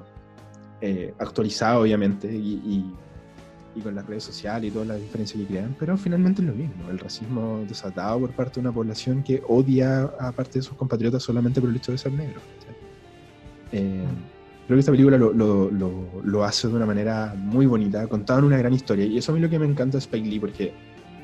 [0.80, 2.84] Eh, actualizado, obviamente, y,
[3.74, 6.54] y, con las redes sociales y todas las diferencias que crean, pero finalmente es lo
[6.54, 6.88] mismo.
[6.88, 11.22] El racismo desatado por parte de una población que odia a parte de sus compatriotas
[11.22, 12.40] solamente por el hecho de ser negro.
[12.58, 12.76] ¿cachai?
[13.72, 14.06] Eh,
[14.66, 15.70] Creo que esta película lo, lo,
[16.24, 19.04] lo, hace de una manera muy bonita, contado en una gran historia.
[19.04, 20.74] Y eso a mí lo que me encanta de Spike Lee, porque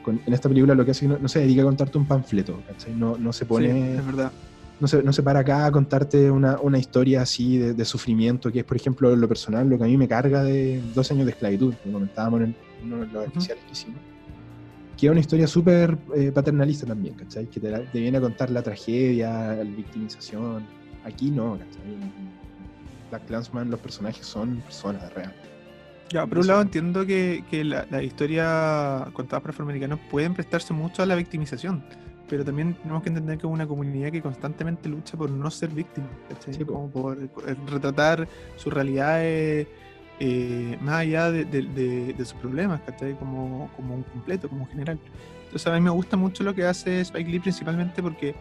[0.06, 2.60] en esta película lo que hace no, no se dedica a contarte un panfleto,
[2.96, 3.96] No, no se pone.
[3.96, 4.30] es verdad.
[4.78, 8.60] No se, no se para acá a contarte una, una historia así de, sufrimiento, que
[8.60, 11.32] es, por ejemplo, lo personal, lo que a mí me carga de dos años de
[11.32, 14.00] esclavitud, como comentábamos en uno de los especiales que hicimos
[15.02, 17.46] que es una historia súper eh, paternalista también, ¿cachai?
[17.46, 20.64] Que te, viene a contar la tragedia, la victimización.
[21.04, 21.98] Aquí no, ¿cachai?
[23.12, 25.36] Black Clansman los personajes son personas reales.
[26.08, 30.72] Ya, por un lado entiendo que, que la, la, historia contada por afroamericanos pueden prestarse
[30.72, 31.84] mucho a la victimización,
[32.28, 35.68] pero también tenemos que entender que es una comunidad que constantemente lucha por no ser
[35.70, 36.64] víctima, ¿cachai?
[36.64, 37.18] Como por,
[37.70, 39.66] retratar sus realidades
[40.20, 43.14] eh, más allá de, de, sus problemas, ¿cachai?
[43.18, 44.98] Como, como un completo, como un general.
[45.44, 48.34] Entonces a mí me gusta mucho lo que hace Spike Lee principalmente porque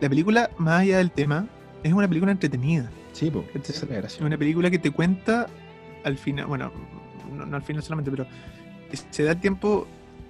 [0.00, 1.46] la película, más allá del tema,
[1.82, 2.90] es una película entretenida.
[3.12, 4.24] Sí, pues, es la gracia.
[4.24, 5.46] Una película que te cuenta
[6.04, 6.72] al final, bueno,
[7.32, 8.26] no, al final solamente, pero
[9.10, 9.86] se da tiempo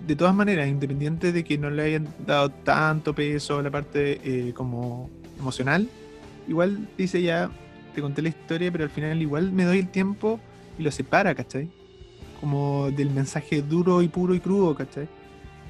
[0.07, 4.21] de todas maneras, independiente de que no le hayan dado tanto peso a la parte
[4.25, 5.89] eh, como emocional,
[6.49, 7.51] igual dice ya,
[7.95, 10.41] te conté la historia, pero al final igual me doy el tiempo
[10.79, 11.71] y lo separa, ¿cachai?
[12.41, 15.05] Como del mensaje duro y puro y crudo, ¿cachai?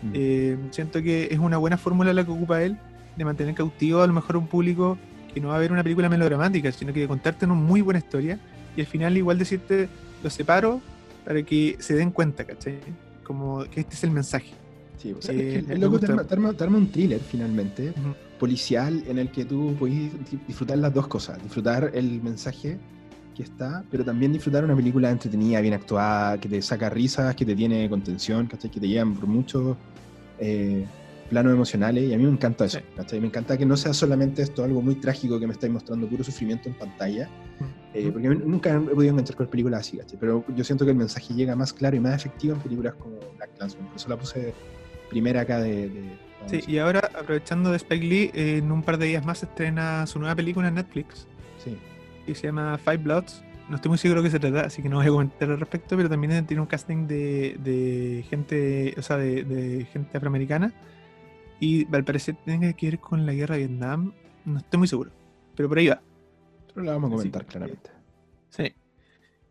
[0.02, 0.10] Mm.
[0.14, 2.78] Eh, siento que es una buena fórmula la que ocupa él
[3.16, 4.96] de mantener cautivo a lo mejor un público
[5.32, 7.98] que no va a ver una película melodramática, sino que de contarte una muy buena
[7.98, 8.38] historia
[8.76, 9.88] y al final igual decirte
[10.22, 10.80] lo separo
[11.24, 12.78] para que se den cuenta, ¿cachai?
[13.24, 14.50] Como que este es el mensaje.
[14.98, 17.92] Sí, o sea, es que eh, te un thriller finalmente,
[18.38, 20.12] policial, en el que tú puedes
[20.46, 22.78] disfrutar las dos cosas, disfrutar el mensaje
[23.34, 27.44] que está, pero también disfrutar una película entretenida, bien actuada, que te saca risas, que
[27.44, 28.70] te tiene contención, ¿cachai?
[28.70, 29.76] Que te llevan por muchos
[30.38, 30.86] eh,
[31.30, 32.80] planos emocionales, y a mí me encanta eso,
[33.12, 36.22] Me encanta que no sea solamente esto algo muy trágico que me estáis mostrando puro
[36.24, 37.28] sufrimiento en pantalla,
[37.94, 41.34] eh, porque nunca he podido encontrar con películas así, Pero yo siento que el mensaje
[41.34, 44.52] llega más claro y más efectivo en películas como Black Clansman, por eso la puse
[45.10, 45.90] primera acá de...
[46.46, 50.18] sí, y ahora, aprovechando de Spike Lee, en un par de días más estrena su
[50.18, 51.26] nueva película en Netflix.
[51.62, 51.76] Sí
[52.26, 53.42] y se llama Five Bloods.
[53.68, 55.58] No estoy muy seguro de qué se trata, así que no voy a comentar al
[55.58, 60.72] respecto, pero también tiene un casting de, de gente, o sea, de, de, gente afroamericana.
[61.62, 64.12] Y al parecer tiene que ver con la guerra de Vietnam.
[64.44, 65.12] No estoy muy seguro,
[65.54, 66.02] pero por ahí va.
[66.74, 67.88] Pero la vamos a comentar claramente.
[68.48, 68.74] Sí.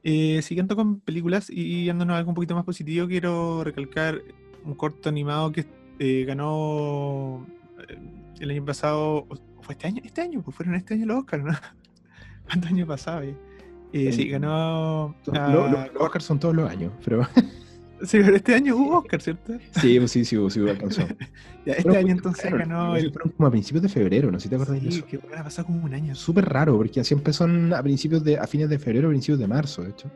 [0.03, 4.21] Eh, siguiendo con películas y yéndonos a algo un poquito más positivo, quiero recalcar
[4.65, 5.65] un corto animado que
[5.99, 7.47] eh, ganó
[7.87, 7.97] eh,
[8.41, 9.25] el año pasado.
[9.61, 10.01] ¿Fue este año?
[10.03, 11.53] Este año, pues fueron este año los Oscars, ¿no?
[12.45, 13.23] ¿Cuántos años pasaba?
[13.23, 15.15] Eh, sí, ganó.
[15.23, 17.25] los Oscars son todos los años, pero.
[18.03, 19.53] Sí, pero este año hubo Oscar, ¿cierto?
[19.79, 21.01] Sí, pues sí, sí, hubo, sí hubo alcanzó.
[21.65, 22.95] ya, este año entonces ganó.
[22.95, 23.11] El...
[23.11, 24.39] Fueron como a principios de febrero, ¿no?
[24.39, 24.97] Si te acuerdas de eso.
[24.97, 26.15] Sí, que ha pasado como un año.
[26.15, 29.47] Súper raro, porque siempre son a principios de, a fines de febrero, a principios de
[29.47, 30.11] marzo, de hecho.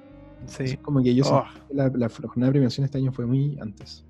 [0.48, 0.64] Sí.
[0.64, 1.46] Es como que yo oh.
[1.74, 4.06] la, la, jornada de premiación este año fue muy antes.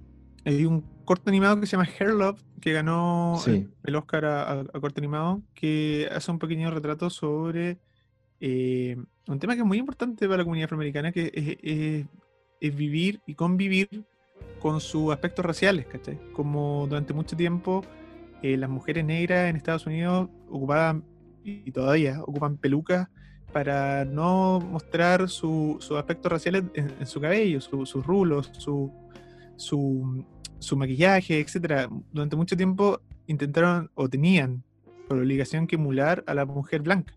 [0.46, 5.00] Hay un corto animado que se llama Hair Love, que ganó el, Oscar a, corto
[5.00, 7.80] animado, que hace un pequeño retrato sobre
[8.40, 12.06] eh, un tema que es muy importante para la comunidad afroamericana, que es,
[12.60, 14.06] vivir y convivir
[14.60, 16.20] con sus aspectos raciales, ¿cachai?
[16.34, 17.84] Como durante mucho tiempo
[18.42, 21.04] eh, las mujeres negras en Estados Unidos ocupaban,
[21.44, 23.08] y todavía ocupan pelucas
[23.54, 28.92] para no mostrar sus aspectos raciales en, su cabello, sus rulos, su,
[29.56, 30.26] su,
[30.60, 31.90] su maquillaje, etc.
[32.12, 34.64] Durante mucho tiempo intentaron o tenían
[35.08, 37.14] por obligación que emular a la mujer blanca.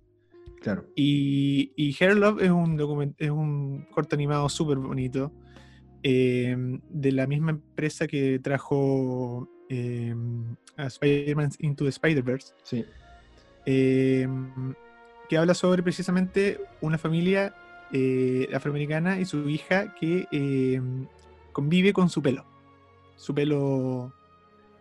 [0.61, 0.87] Claro.
[0.97, 5.33] Y, y Hair Love es un, es un corto animado súper bonito.
[6.03, 12.55] Em, de la misma empresa que trajo em, a Spider-Man Into the Spider-Verse.
[12.63, 12.85] Sí.
[13.67, 14.75] Em,
[15.29, 17.55] que habla sobre precisamente una familia
[17.93, 20.27] eh, afroamericana y su hija que
[21.53, 22.47] convive con su pelo.
[23.17, 24.13] Su pelo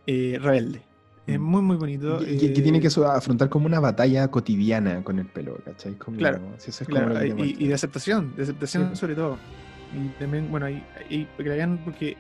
[0.06, 0.87] eh, rebelde.
[1.28, 2.22] Es muy, muy bonito.
[2.26, 5.96] Y, que tiene que eh, afrontar como una batalla cotidiana con el pelo, ¿cachai?
[5.96, 6.42] claro,
[7.38, 9.38] y, de aceptación, de aceptación sobre todo.
[9.94, 12.16] Y también, bueno, ahí, que la vean porque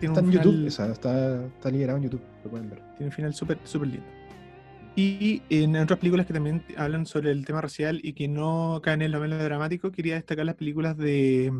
[0.00, 2.80] tiene está un en final, YouTube, esa, está, está liberado en YouTube, lo pueden ver.
[2.96, 4.06] Tiene un final súper súper lindo.
[4.96, 9.02] Y en otras películas que también hablan sobre el tema racial y que no caen
[9.02, 11.52] en lo dramático, quería destacar las películas de.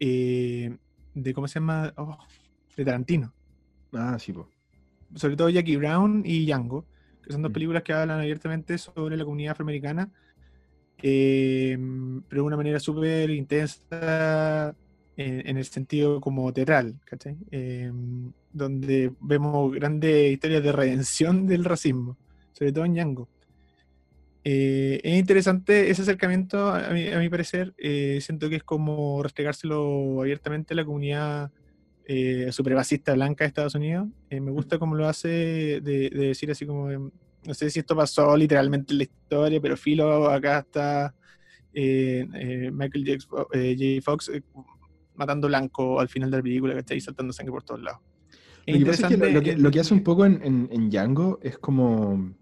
[0.00, 0.76] Eh,
[1.14, 1.92] de ¿Cómo se llama?
[1.98, 2.16] Oh,
[2.76, 3.34] de Tarantino.
[3.92, 4.46] Ah, sí, pues
[5.14, 6.86] sobre todo Jackie Brown y Django,
[7.22, 7.54] que son dos mm.
[7.54, 10.10] películas que hablan abiertamente sobre la comunidad afroamericana,
[10.98, 14.74] em, pero de una manera súper intensa
[15.16, 17.36] en, el sentido como teatral, ¿cachai?
[17.50, 22.16] Em, donde vemos grandes historias de redención del racismo,
[22.52, 23.28] sobre todo en Django.
[24.42, 27.74] Eh, es interesante ese acercamiento, a mi, a mi parecer.
[27.76, 31.50] Eh, siento que es como restregárselo abiertamente a la comunidad
[32.12, 34.08] eh, supremacista blanca de Estados Unidos.
[34.30, 35.28] Eh, me gusta cómo lo hace
[35.80, 40.28] de, decir así como, no sé si esto pasó literalmente en la historia, pero Filo
[40.28, 41.14] acá está
[41.72, 44.02] eh, eh, Michael J.
[44.02, 44.32] Fox
[45.14, 48.00] matando blanco al final de la película, que está ahí saltando sangre por todos lados.
[48.66, 52.34] Lo que, pasa es que lo, que, hace un poco en, en, Django es como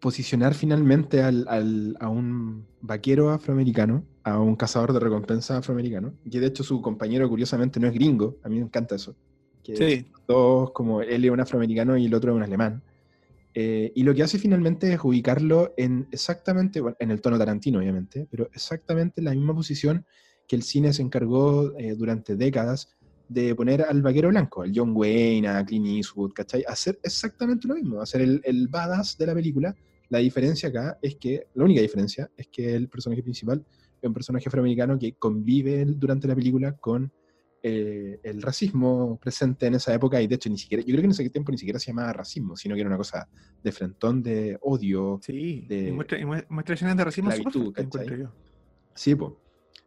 [0.00, 6.46] posicionar finalmente al, a un vaquero afroamericano, a un cazador de recompensa afroamericano, que de
[6.46, 9.16] hecho su compañero curiosamente no es gringo, a mí me encanta eso.
[9.62, 10.06] Que sí.
[10.26, 12.82] Dos, como él es un afroamericano y el otro es un alemán.
[13.54, 17.80] Eh, y lo que hace finalmente es ubicarlo en exactamente, bueno, en el tono tarantino
[17.80, 20.04] obviamente, pero exactamente en la misma posición
[20.46, 22.96] que el cine se encargó eh, durante décadas
[23.28, 26.64] de poner al vaquero blanco, al John Wayne, a Clint Eastwood, ¿cachai?
[26.66, 29.74] Hacer exactamente lo mismo, hacer el, el badass de la película.
[30.08, 33.64] La diferencia acá es que, la única diferencia es que el personaje principal
[34.00, 37.12] es un personaje afroamericano que convive durante la película con
[37.62, 41.06] eh, el racismo presente en esa época, y de hecho ni siquiera, yo creo que
[41.06, 43.28] en ese tiempo ni siquiera se llamaba racismo, sino que era una cosa
[43.62, 45.18] de frentón, de odio.
[45.22, 47.30] Sí, de, muestra, escenas de racismo
[48.94, 49.32] Sí, pues.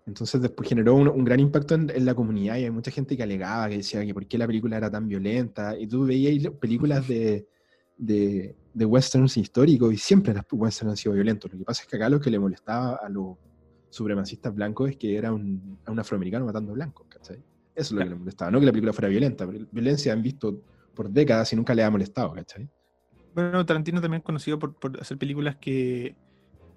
[0.06, 3.70] Entonces después generó un, gran impacto en, la comunidad y hay mucha gente que alegaba,
[3.70, 5.78] que decía que por qué la película era tan violenta.
[5.78, 7.48] Y tú veías películas de,
[8.02, 11.52] de, de westerns históricos y siempre las westerns han sido violentos.
[11.52, 13.38] Lo que pasa es que acá lo que le molestaba a los
[13.90, 17.38] supremacistas blancos es que era un, un afroamericano matando blancos, ¿cachai?
[17.38, 17.44] Eso
[17.76, 18.52] es lo que le molestaba.
[18.52, 20.62] No que la película fuera violenta, pero violencia han visto
[20.94, 22.68] por décadas y nunca le ha molestado, ¿cachai?
[23.34, 26.16] Bueno, Tarantino también es conocido por, hacer películas que,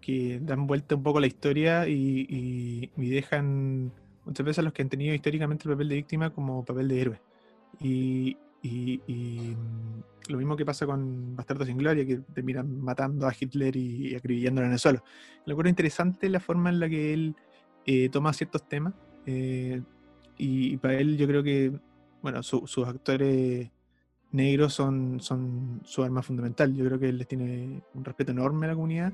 [0.01, 3.93] que, dan vuelta un poco a la historia y, dejan
[4.25, 7.01] muchas veces a los que han tenido históricamente el papel de víctima como papel de
[7.01, 7.21] héroe.
[7.81, 13.77] Y, mm, lo mismo que pasa con Bastardo sin Gloria, que terminan matando a Hitler
[13.77, 15.03] y, acribillándolo en el suelo.
[15.47, 17.37] Lo es interesante la forma en la que él
[17.87, 18.95] eh, toma ciertos temas.
[19.27, 19.83] Eh,
[20.39, 21.73] y, para él yo creo que,
[22.23, 23.71] bueno, sus actores
[24.33, 26.75] negros son, son su arma fundamental.
[26.75, 29.13] Yo creo que él les tiene un respeto enorme a la comunidad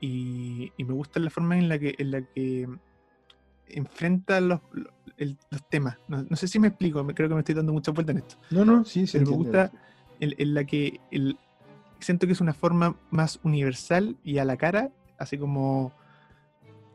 [0.00, 2.68] y, me gusta la forma en la que, en la que
[3.68, 4.60] enfrenta los,
[5.16, 5.96] los, temas.
[6.08, 8.36] No, sé si me explico, creo que me estoy dando mucha vuelta en esto.
[8.50, 9.18] No, no, sí, sí.
[9.18, 9.72] Pero me gusta
[10.20, 11.38] en, la que el,
[11.98, 15.92] siento que es una forma más universal y a la cara, así como,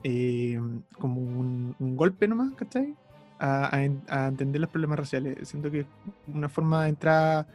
[0.03, 0.59] eh,
[0.99, 2.95] como un, golpe nomás, ¿cachai?
[3.39, 3.83] a,
[4.27, 5.47] entender los problemas raciales.
[5.47, 5.85] Siento que
[6.27, 7.47] una forma de entrar,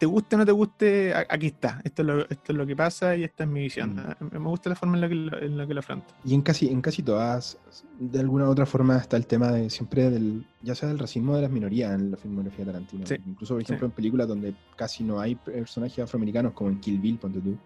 [0.00, 1.80] te guste o no te guste, aquí está.
[1.84, 3.94] Esto es lo, esto es lo que pasa y esta es mi visión.
[4.18, 4.38] Mm.
[4.38, 6.06] Me gusta la forma en la que lo, en la que lo afronto.
[6.24, 7.58] Y en casi, en casi todas,
[7.98, 11.36] de alguna u otra forma, está el tema de siempre del, ya sea del racismo
[11.36, 13.04] de las minorías en la filmografía de Tarantino.
[13.26, 17.18] Incluso, por ejemplo, en películas donde casi no hay personajes afroamericanos, como en Kill Bill,
[17.18, 17.58] ponte tú.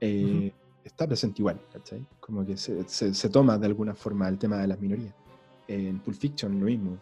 [0.00, 0.50] Eh,
[0.82, 2.04] está presente igual, ¿cachai?
[2.18, 5.14] Como que se, se, se, toma de alguna forma el tema de las minorías
[5.68, 6.98] en Pulp Fiction lo mismo.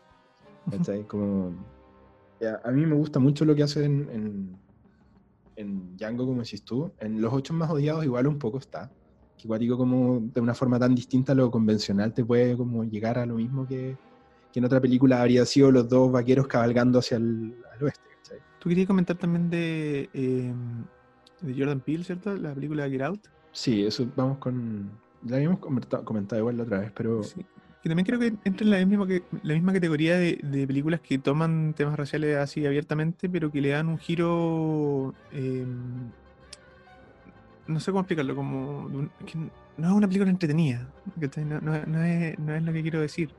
[1.06, 1.52] Como,
[2.46, 4.56] a, mí me gusta mucho lo que hace en,
[5.56, 6.90] en, Django, como decís tú.
[7.00, 8.90] En Los Ocho Más Odiados igual un poco está.
[9.36, 12.84] Que igual digo como de una forma tan distinta a lo convencional te puede como
[12.84, 13.96] llegar a lo mismo que,
[14.52, 18.10] que en otra película habría sido los dos vaqueros cabalgando hacia el oeste.
[18.58, 20.84] Tú querías comentar también de, em,
[21.40, 22.36] de Jordan Peele, ¿cierto?
[22.36, 23.26] La película Get Out.
[23.52, 24.90] Sí, eso vamos con...
[25.26, 27.22] La habíamos comentado, igual la otra vez, pero
[27.82, 29.06] que también creo que entra en la misma,
[29.42, 33.88] la misma categoría de, películas que toman temas raciales así abiertamente, pero que le dan
[33.88, 35.14] un giro.
[35.32, 36.10] Em,
[37.66, 38.88] no sé cómo explicarlo, como.
[38.88, 40.88] no es una película entretenida,
[41.62, 43.30] no, es, lo que quiero decir,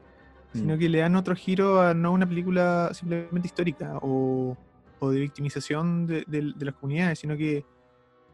[0.54, 0.80] sino mm.
[0.80, 4.58] que le dan otro giro a no una película simplemente histórica o,
[5.01, 7.63] de victimización de, las comunidades, sino que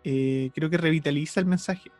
[0.06, 1.92] eh, creo que revitaliza el mensaje.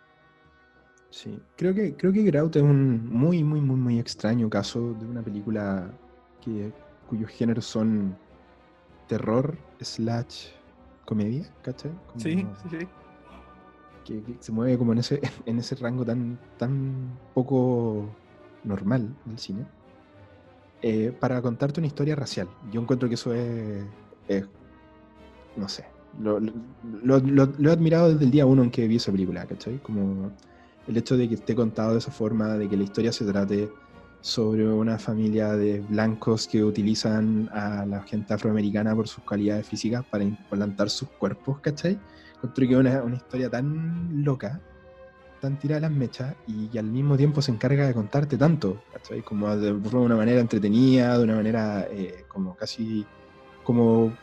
[1.10, 5.06] Sí, creo que, creo que Grout es un muy, muy, muy, muy extraño caso de
[5.06, 5.90] una película
[6.42, 6.72] que,
[7.10, 8.16] cuyos géneros son
[9.08, 10.50] terror slash
[11.06, 11.92] comedia, ¿cachai?
[12.18, 12.88] sí, sí, sí.
[14.04, 18.10] Que, se mueve como en ese, en ese rango tan, tan poco
[18.64, 19.66] normal del cine.
[20.82, 22.48] Eh, para contarte una historia racial.
[22.72, 23.84] Yo encuentro que eso es,
[25.56, 25.86] no sé,
[26.20, 29.80] lo, lo, he admirado desde el día uno en que vi esa película, ¿cachai?
[29.80, 30.32] Como
[30.88, 33.70] el hecho de que esté contado de esa forma, de que la historia se trate
[34.22, 40.06] sobre una familia de blancos que utilizan a la gente afroamericana por sus cualidades físicas
[40.06, 42.00] para implantar sus cuerpos, ¿cachai?
[42.44, 44.62] Es una, una, historia tan loca,
[45.42, 49.22] tan tirada a las mechas y, al mismo tiempo se encarga de contarte tanto, ¿cachai?
[49.22, 53.06] Como de, una manera entretenida, de una manera eh, como casi
[53.64, 54.14] como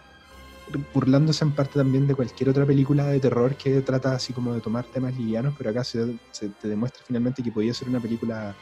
[0.92, 4.60] burlándose en parte también de cualquier otra película de terror que trata así como de
[4.60, 6.16] tomar temas livianos, pero acá se,
[6.60, 8.56] te demuestra finalmente que podía ser una película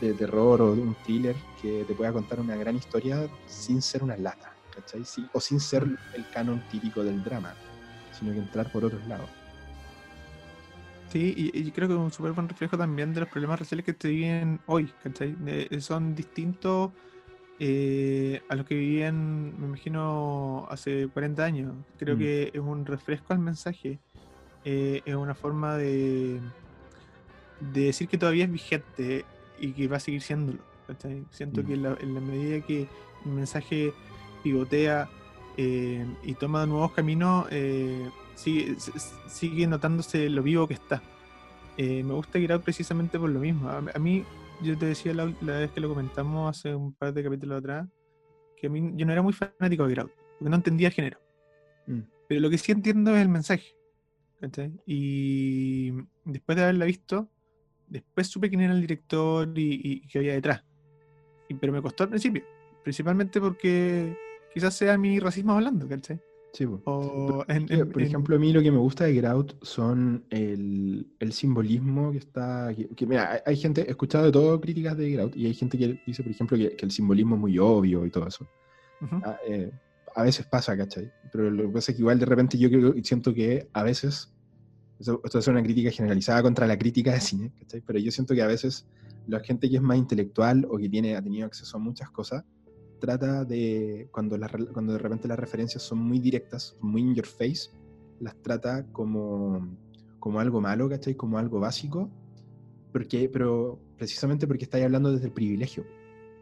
[0.00, 4.02] de terror o de un thriller que te pueda contar una gran historia sin ser
[4.02, 5.04] una lata, ¿cachai?
[5.32, 5.84] O sin ser
[6.14, 7.54] el canon típico del drama,
[8.18, 9.28] sino que entrar por otros lados.
[11.10, 13.94] Sí, y, creo que es un súper buen reflejo también de los problemas raciales que
[13.94, 15.36] te viven hoy, ¿cachai?
[15.80, 16.90] son distintos
[17.58, 21.74] eh, a los que vivían, me imagino, hace 40 años.
[21.98, 22.18] Creo Mm.
[22.18, 23.98] que es un refresco al mensaje.
[24.68, 26.40] eh, es una forma de,
[27.60, 29.24] de decir que todavía es vigente
[29.60, 30.58] y que va a seguir siéndolo.
[30.88, 31.22] ¿cachai?
[31.30, 31.66] Siento Mm.
[31.66, 32.88] que en la, en la medida que
[33.24, 33.92] el mensaje
[34.42, 35.08] pivotea
[35.56, 37.46] eh, y toma nuevos caminos,
[38.34, 38.74] sigue,
[39.28, 41.00] sigue notándose lo vivo que está.
[41.78, 43.68] Me gusta Get Out precisamente por lo mismo.
[43.68, 44.24] A, a mí,
[44.62, 47.86] yo te decía la, la vez que lo comentamos hace un par de capítulos atrás,
[48.56, 50.94] que a mí yo no era muy fanático de Get Out, porque no entendía el
[50.94, 51.18] género.
[51.86, 52.00] Mm.
[52.28, 53.74] Pero lo que sí entiendo es el mensaje.
[54.40, 54.72] ¿cachai?
[54.86, 55.92] Y
[56.24, 57.28] después de haberla visto,
[57.88, 60.62] después supe quién era el director y, y qué había detrás.
[61.48, 62.44] Y- pero me costó al principio,
[62.82, 64.16] principalmente porque
[64.52, 66.20] quizás sea mi racismo hablando, ¿cachai?
[66.56, 66.64] Sí.
[66.84, 69.62] O en- en- por en- ejemplo, a mí lo que me gusta de Get Out
[69.62, 72.72] son el, el simbolismo que está.
[72.74, 75.52] Que, que mira, hay, gente, he escuchado de todo críticas de Get Out, y hay
[75.54, 78.48] gente que dice, por ejemplo, que, que el simbolismo es muy obvio y todo eso.
[79.02, 79.16] Ujú.
[79.16, 79.70] a, eh,
[80.14, 81.12] a veces pasa, ¿cachai?
[81.30, 84.32] Pero lo que pasa es que igual de repente yo creo, siento que a veces,
[84.98, 87.82] esto, esto es una crítica generalizada contra la crítica de cine, ¿cachai?
[87.86, 88.86] Pero yo siento que a veces
[89.26, 92.42] la gente que es más intelectual o que tiene, ha tenido acceso a muchas cosas,
[92.98, 97.26] trata de, cuando, re- cuando de repente las referencias son muy directas, muy in your
[97.26, 97.70] face,
[98.20, 99.76] las trata como,
[100.18, 101.14] como algo malo, ¿cachai?
[101.14, 102.10] Como algo básico,
[102.92, 105.84] porque, pero precisamente porque estáis hablando desde el privilegio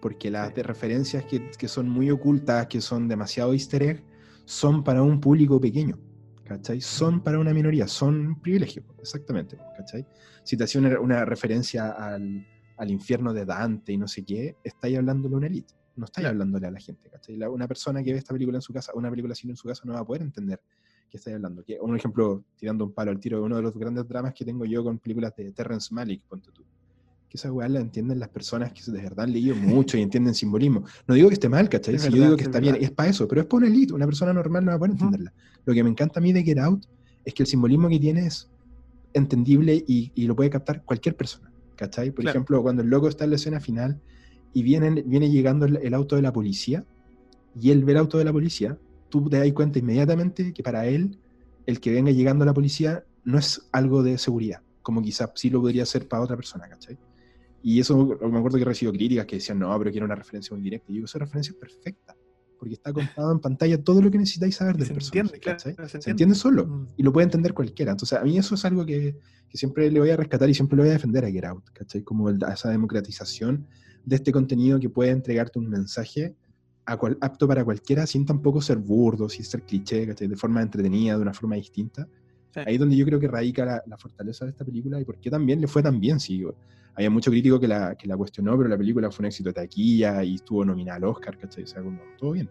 [0.00, 0.54] porque las Sí.
[0.56, 4.04] de referencias que, que son muy ocultas, que son demasiado easter egg,
[4.44, 5.98] son para un público pequeño,
[6.44, 6.82] ¿cachai?
[6.82, 10.06] Son para una minoría, son privilegios, exactamente, ¿cachai?
[10.44, 12.46] Si te hacía una, una referencia al,
[12.76, 16.26] al infierno de Dante y no sé qué, estáis hablándole a una elite, no estáis
[16.28, 17.36] hablándole a la gente, ¿cachai?
[17.36, 19.68] La- una persona que ve esta película en su casa, una película así en su
[19.68, 20.60] casa, no va a poder entender
[21.08, 21.62] qué estáis hablando.
[21.64, 24.64] Que, un ejemplo, tirando un palo al tiro, uno de los grandes dramas que tengo
[24.64, 26.64] yo con películas de Terrence Malick, ponte tú
[27.28, 30.34] que esa weá la entienden las personas que de verdad han leído mucho y entienden
[30.34, 30.84] simbolismo.
[31.08, 31.96] No digo que esté mal, ¿cachai?
[31.96, 32.88] Es Si yo digo que es está bien, verdad.
[32.88, 34.92] es para eso, pero es para una elite, una persona normal no va a poder
[34.92, 35.34] entenderla.
[35.64, 36.84] Lo que me encanta a mí de Get Out
[37.24, 38.52] es que el simbolismo que tiene es
[39.12, 42.10] entendible y, y lo puede captar cualquier persona, ¿cachai?
[42.12, 42.36] Por Claro.
[42.38, 44.00] ejemplo, cuando el loco está en la escena final
[44.54, 46.86] y viene, viene llegando el, el auto de la policía
[47.60, 48.78] y él ve el auto de la policía,
[49.10, 51.18] tú te das cuenta inmediatamente que para él
[51.66, 55.60] el que venga llegando la policía no es algo de seguridad, como quizás sí lo
[55.60, 56.96] podría ser para otra persona, ¿cachai?
[57.62, 60.62] Y eso me acuerdo que recibo críticas que decían, no, pero quiero una referencia muy
[60.62, 60.92] directa.
[60.92, 62.14] Y yo esa referencia es perfecta,
[62.58, 65.64] porque está contado en pantalla todo lo que necesitáis saber del personaje, entiende, claro, se
[65.64, 66.10] Se entiende.
[66.10, 66.88] entiende solo Mm.
[66.98, 67.92] y lo puede entender cualquiera.
[67.92, 69.16] Entonces, a mí eso es algo que,
[69.48, 71.64] que siempre le voy a rescatar y siempre lo voy a defender a Get Out,
[71.72, 72.02] ¿cachai?
[72.02, 73.66] Como el- esa democratización
[74.04, 76.34] de este contenido que puede entregarte un mensaje
[76.86, 80.28] a cual- apto para cualquiera sin tampoco ser burdo, sin ser cliché, ¿cachai?
[80.28, 82.06] De forma entretenida, de una forma distinta.
[82.52, 82.60] Sí.
[82.66, 85.18] Ahí es donde yo creo que radica la, la fortaleza de esta película y por
[85.18, 86.44] qué también le fue tan bien, sí.
[86.94, 89.54] Había mucho crítico que la, que la cuestionó, pero la película fue un éxito de
[89.54, 91.64] taquilla y estuvo nominada al Oscar, ¿cachai?
[91.64, 92.48] O sea, como, todo bien.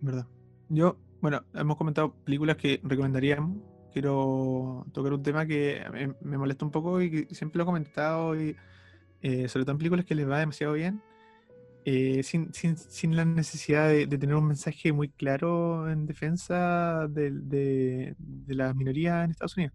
[0.00, 0.26] ¿Verdad?
[0.68, 3.56] Yo, bueno, hemos comentado películas que recomendaríamos.
[3.92, 7.66] Quiero tocar un tema que mí me molesta un poco y que siempre lo he
[7.66, 8.54] comentado, y,
[9.22, 11.02] eh, sobre todo en películas que les va demasiado bien,
[11.84, 17.30] eh, sin, sin- sin la necesidad de, tener un mensaje muy claro en defensa de,
[17.32, 18.16] de-
[18.48, 19.74] las minorías en Estados Unidos.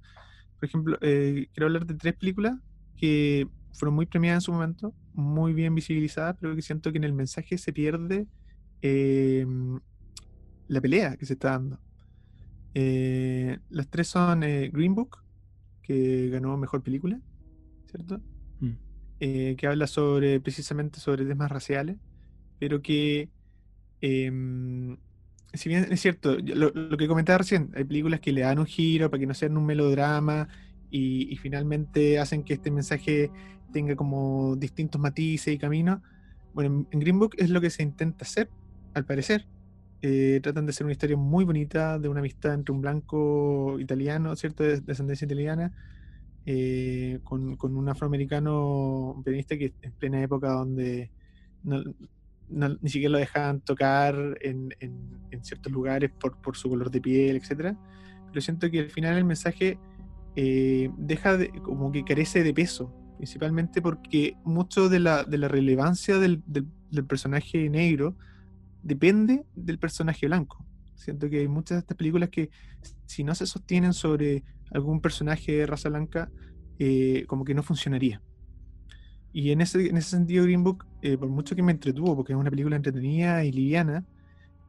[0.59, 2.55] Por ejemplo, eh, quiero hablar de tres películas
[2.97, 7.03] que fueron muy premiadas en su momento, muy bien visibilizadas, pero que siento que en
[7.05, 8.27] el mensaje se pierde
[10.67, 11.79] la pelea que se está dando.
[13.69, 15.17] Las tres son Green Book,
[15.81, 17.19] que ganó Mejor Película,
[17.87, 18.21] ¿cierto?
[19.19, 21.97] Eh, que habla sobre precisamente sobre temas raciales,
[22.59, 23.31] pero que,
[24.01, 24.97] em,
[25.53, 29.09] si bien es cierto, lo, que comentaba recién, hay películas que le dan un giro
[29.09, 30.49] para que no sean un melodrama
[30.89, 33.33] y, finalmente hacen que este mensaje
[33.71, 35.99] tenga como distintos matices y caminos.
[36.53, 38.51] Bueno, en- en Green Book es lo que se intenta hacer,
[38.93, 39.47] al parecer.
[40.01, 44.35] Eh, tratan de hacer una historia muy bonita de una amistad entre un blanco italiano,
[44.35, 44.63] ¿cierto?
[44.63, 45.73] De descendencia italiana,
[46.45, 51.09] eh, con, un afroamericano pianista que en plena época donde
[51.63, 57.35] ni siquiera lo dejaban tocar en, en- ciertos lugares por, por su color de piel,
[57.35, 57.75] etc.
[58.29, 59.77] Pero siento que al final el mensaje
[60.35, 65.47] eh, deja de, como que carece de peso, principalmente porque mucho de la, de la
[65.47, 68.15] relevancia del- del personaje negro
[68.83, 70.63] depende del personaje blanco.
[70.95, 72.49] Siento que hay muchas de estas películas que
[73.05, 76.29] si no se sostienen sobre algún personaje de raza blanca,
[76.79, 78.21] eh, como que no funcionaría.
[79.31, 82.33] Y en ese, en ese sentido, Green Book, eh, por mucho que me entretuvo, porque
[82.33, 84.05] es una película entretenida y liviana,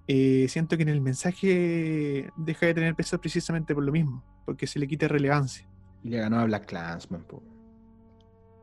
[0.06, 4.66] eh, siento que en el mensaje deja de tener peso precisamente por lo mismo, porque
[4.66, 5.68] se le quita relevancia.
[6.02, 7.24] Y le ganó a Black Clansman.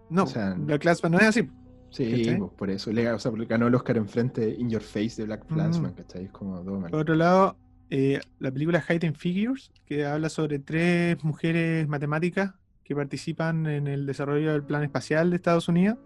[0.10, 1.50] No, O sea, la Classman no es así.
[1.92, 2.92] Sí, pues, por eso.
[2.92, 6.18] Le, o sea, ganó el Oscar enfrente In Your Face de Black Clansman, mm.
[6.18, 7.58] Es como dos Por otro lado,
[7.90, 12.54] eh, la película Hidden Figures, que habla sobre tres mujeres matemáticas
[12.86, 15.98] que participan en el desarrollo del plan espacial de Estados Unidos,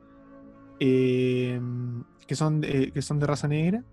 [0.79, 1.61] eh,
[2.27, 3.83] que, son de, que son de raza negra.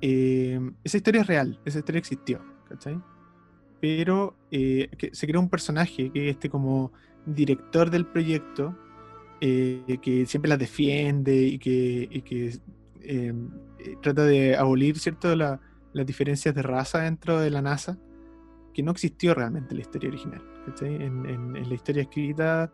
[0.00, 3.00] Eh, esa historia es real, esa historia existió, ¿cachai?
[3.80, 6.92] Pero que se creó un personaje que es este como
[7.26, 8.76] director del proyecto,
[9.40, 12.58] que siempre las defiende y que, y que
[14.02, 15.60] trata de abolir, ¿cierto?, la,
[15.92, 17.98] las diferencias de raza dentro de la NASA,
[18.72, 20.42] que no existió realmente en la historia original.
[20.82, 22.72] En, la historia escrita,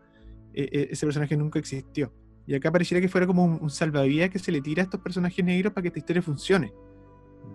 [0.53, 2.13] e, e, ese personaje nunca existió.
[2.47, 5.43] Y acá pareciera que fuera como un, salvavidas que se le tira a estos personajes
[5.43, 6.73] negros para que esta historia funcione.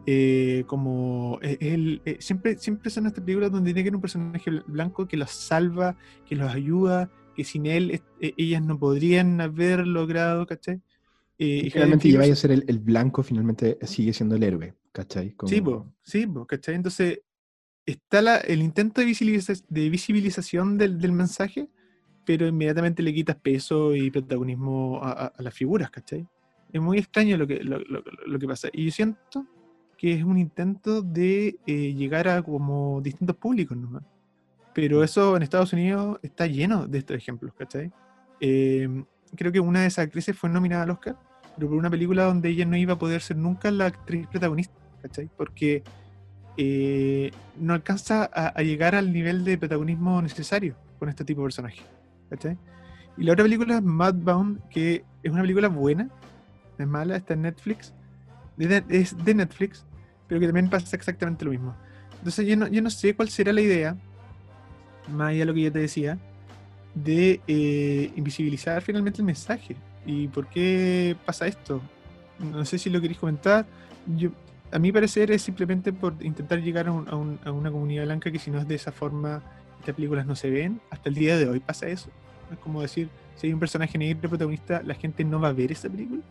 [0.07, 4.51] Eh, como él, eh, siempre, siempre son estas películas donde tiene que haber un personaje
[4.67, 7.11] blanco que los salva, que los ayuda,
[7.41, 10.83] que sin él e, ellas no podrían haber logrado, ¿cachai?
[11.39, 15.35] Eh, y finalmente lleva a ser el, blanco, finalmente sigue siendo el héroe, ¿cachai?
[15.47, 15.63] Sí,
[16.03, 16.75] sí, ¿cachai?
[16.75, 17.21] Entonces,
[17.87, 21.71] está la, el intento de, de visibilización del, del, mensaje,
[22.27, 26.29] pero inmediatamente le quitas peso y protagonismo a, las figuras, ¿cachai?
[26.71, 28.69] Es muy extraño lo que, lo, lo, que pasa.
[28.71, 29.47] Y yo siento
[29.97, 34.03] que es un intento de eh, llegar a como distintos públicos nomás.
[34.81, 35.05] Pero mm.
[35.05, 37.91] eso en Estados Unidos está lleno de estos ejemplos, ¿cachai?
[38.41, 38.89] Eh,
[39.37, 41.17] creo que una de esas actrices fue nominada al Oscar
[41.57, 44.75] pero por una película donde ella no iba a poder ser nunca la actriz protagonista,
[45.03, 45.29] ¿cachai?
[45.37, 45.83] Porque
[46.57, 51.83] eh, no alcanza a, llegar al nivel de protagonismo necesario con este tipo de personaje,
[52.31, 52.57] ¿cachai?
[53.19, 56.09] Y la otra película es Madbound, que es una película buena,
[56.79, 57.93] es mala, está en Netflix,
[58.59, 59.85] es de Netflix,
[60.29, 61.77] pero que también pasa exactamente lo mismo.
[62.19, 63.97] Entonces yo no, yo no sé cuál será la idea,
[65.13, 66.19] más allá de lo que yo te decía,
[66.95, 69.77] de eh, invisibilizar finalmente el mensaje.
[70.07, 71.81] ¿Y por qué pasa esto?
[72.39, 73.67] No sé si lo queréis comentar.
[74.17, 74.31] Yo,
[74.73, 78.59] a mi parecer es simplemente por intentar llegar a, una comunidad blanca que si no
[78.59, 79.43] es de esa forma,
[79.81, 80.81] estas películas no se ven.
[80.91, 82.11] Hasta el día de hoy pasa eso.
[82.51, 85.73] Es como decir, si hay un personaje negro protagonista, la gente no va a ver
[85.73, 86.23] esa película.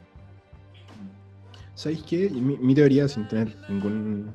[1.75, 2.29] ¿Sabéis qué?
[2.29, 4.33] Mi, teoría, sin tener ningún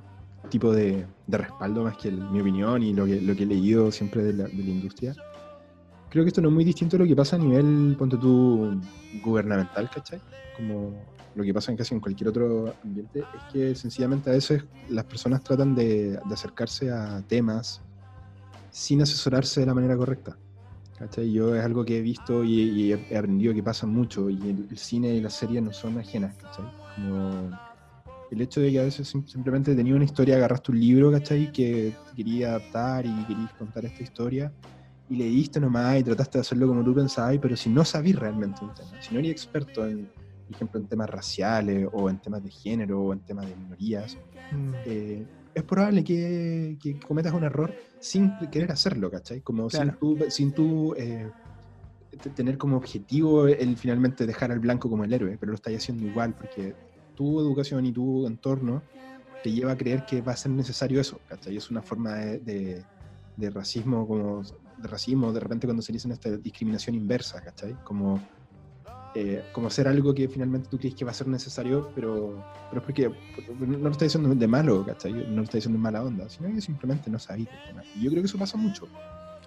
[0.51, 4.23] tipo de, respaldo más que mi opinión y lo que, lo que he leído siempre
[4.23, 5.15] de la, de la industria,
[6.15, 8.81] creo que esto no es muy distinto a lo que pasa a nivel, ponte tú,
[9.25, 10.21] gubernamental, ¿cachai?
[10.57, 10.95] Como
[11.35, 15.05] lo que pasa en casi en cualquier otro ambiente, es que sencillamente a veces las
[15.07, 17.83] personas tratan de, acercarse a temas
[18.71, 20.37] sin asesorarse de la manera correcta.
[20.97, 21.33] ¿cachai?
[21.33, 25.15] Yo es algo que he visto y, he aprendido que pasa mucho, y el, cine
[25.15, 26.65] y las series no son ajenas, ¿cachai?
[26.95, 27.51] Como
[28.31, 31.53] el hecho de que a veces simplemente tenía una historia, agarraste un libro, ¿cachai?
[31.53, 34.53] Que quería adaptar y querías contar esta historia
[35.09, 38.65] y leíste nomás y trataste de hacerlo como tú pensabas, pero si no sabís realmente
[38.65, 42.43] un tema, si no eres experto en, por ejemplo, en temas raciales o en temas
[42.43, 44.17] de género o en temas de minorías,
[44.53, 44.73] mm.
[44.87, 49.41] eh, es probable que, que, cometas un error sin querer hacerlo, ¿cachai?
[49.41, 51.31] Como sin tú, sin tú eh,
[52.35, 56.07] tener como objetivo el finalmente dejar al blanco como el héroe, pero lo estás haciendo
[56.07, 56.75] igual porque
[57.15, 58.83] tu educación y tu entorno
[59.43, 61.57] te lleva a creer que va a ser necesario eso, ¿cachai?
[61.57, 62.85] Es una forma de,
[63.37, 64.43] de racismo como
[64.77, 67.75] de racismo, de repente cuando se dice esta discriminación inversa, ¿cachai?
[67.85, 68.21] Como,
[69.15, 72.81] eh, como hacer algo que finalmente tú crees que va a ser necesario, pero, pero
[72.81, 73.11] es porque
[73.61, 75.13] no lo está diciendo de malo, ¿cachai?
[75.13, 77.49] No lo está diciendo de mala onda, sino que simplemente no sabes.
[77.97, 78.87] Y yo creo que eso pasa mucho.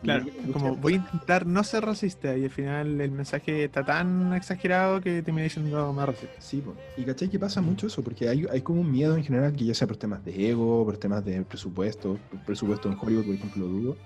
[0.01, 4.33] Claro, como voy a intentar no ser racista y al final el mensaje está tan
[4.33, 6.35] exagerado que te me diciendo más racista.
[6.39, 6.63] Sí,
[6.95, 9.65] y cachai que pasa mucho eso, porque hay, hay como un miedo en general que
[9.65, 13.65] ya sea por temas de ego, por temas de presupuesto, presupuesto en Hollywood, por ejemplo,
[13.65, 13.97] lo dudo,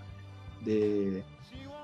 [0.63, 1.23] de,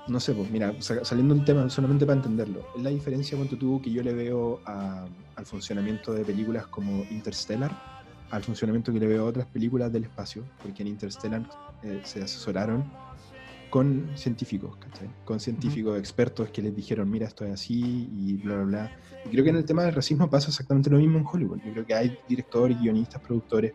[0.08, 3.80] no sé, pues mira, saliendo un tema solamente para entenderlo, es la diferencia cuando tú
[3.82, 7.70] que yo le veo al funcionamiento de películas como Interstellar,
[8.30, 11.42] al funcionamiento que le veo a otras películas del espacio, porque en Interstellar
[11.82, 12.84] eh, se asesoraron
[13.70, 15.08] con científicos, ¿cachai?
[15.24, 18.92] Con científicos expertos que les dijeron, mira, esto es así y bla, bla, bla.
[19.26, 21.60] Y creo que en el tema del racismo pasa exactamente lo mismo en Hollywood.
[21.64, 23.72] Yo creo que hay directores, guionistas, productores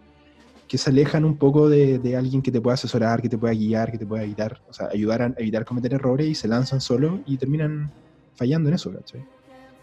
[0.67, 3.91] que se alejan un poco de, alguien que te pueda asesorar, que te pueda guiar,
[3.91, 7.21] que te pueda evitar, o sea, ayudar a evitar cometer errores y se lanzan solo
[7.25, 7.91] y terminan
[8.35, 9.23] fallando en eso, ¿cachai?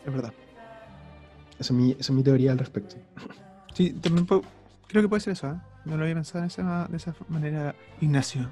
[0.05, 0.33] Es verdad.
[1.59, 2.97] Esa es mi, esa es mi teoría al respecto.
[3.73, 5.55] Sí, también creo que puede ser eso, ¿eh?
[5.85, 8.51] No lo había pensado de esa, de esa manera, Ignacio.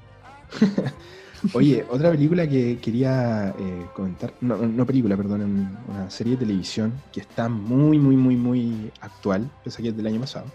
[1.53, 6.93] Oye, otra película que quería eh, comentar, no, no, película, perdón, una serie de televisión
[7.13, 10.47] que está muy, muy, muy, muy actual, pese a que es del año pasado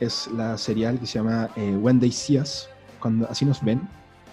[0.00, 2.68] es la serial que se llama eh, When They See Us,
[3.00, 3.80] cuando así nos ven,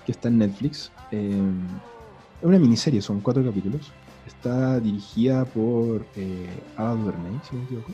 [0.06, 0.92] que está en Netflix.
[1.12, 1.52] Eh,
[2.42, 3.92] es una miniserie, son cuatro capítulos.
[4.28, 7.92] Está dirigida por eh, Ava DuVernay, si no me equivoco.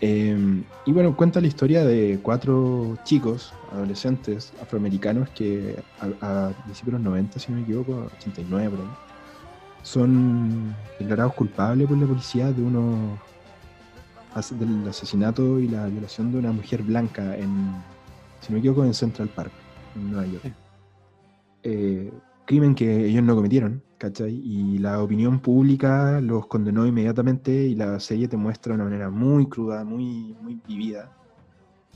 [0.00, 6.92] Em, y bueno, cuenta la historia de cuatro chicos, adolescentes afroamericanos que a, principios de
[6.92, 8.92] los 90, si no me equivoco, 89 por ahí,
[9.82, 13.18] son declarados culpables por la policía de uno
[14.50, 17.74] del asesinato y la violación de una mujer blanca en,
[18.40, 19.50] si no me equivoco, en Central Park,
[19.96, 20.54] en Nueva York.
[21.64, 22.12] Eh,
[22.44, 28.28] crimen que ellos no cometieron, Y la opinión pública los condenó inmediatamente y la serie
[28.28, 31.12] te muestra de una manera muy cruda, muy, muy vivida,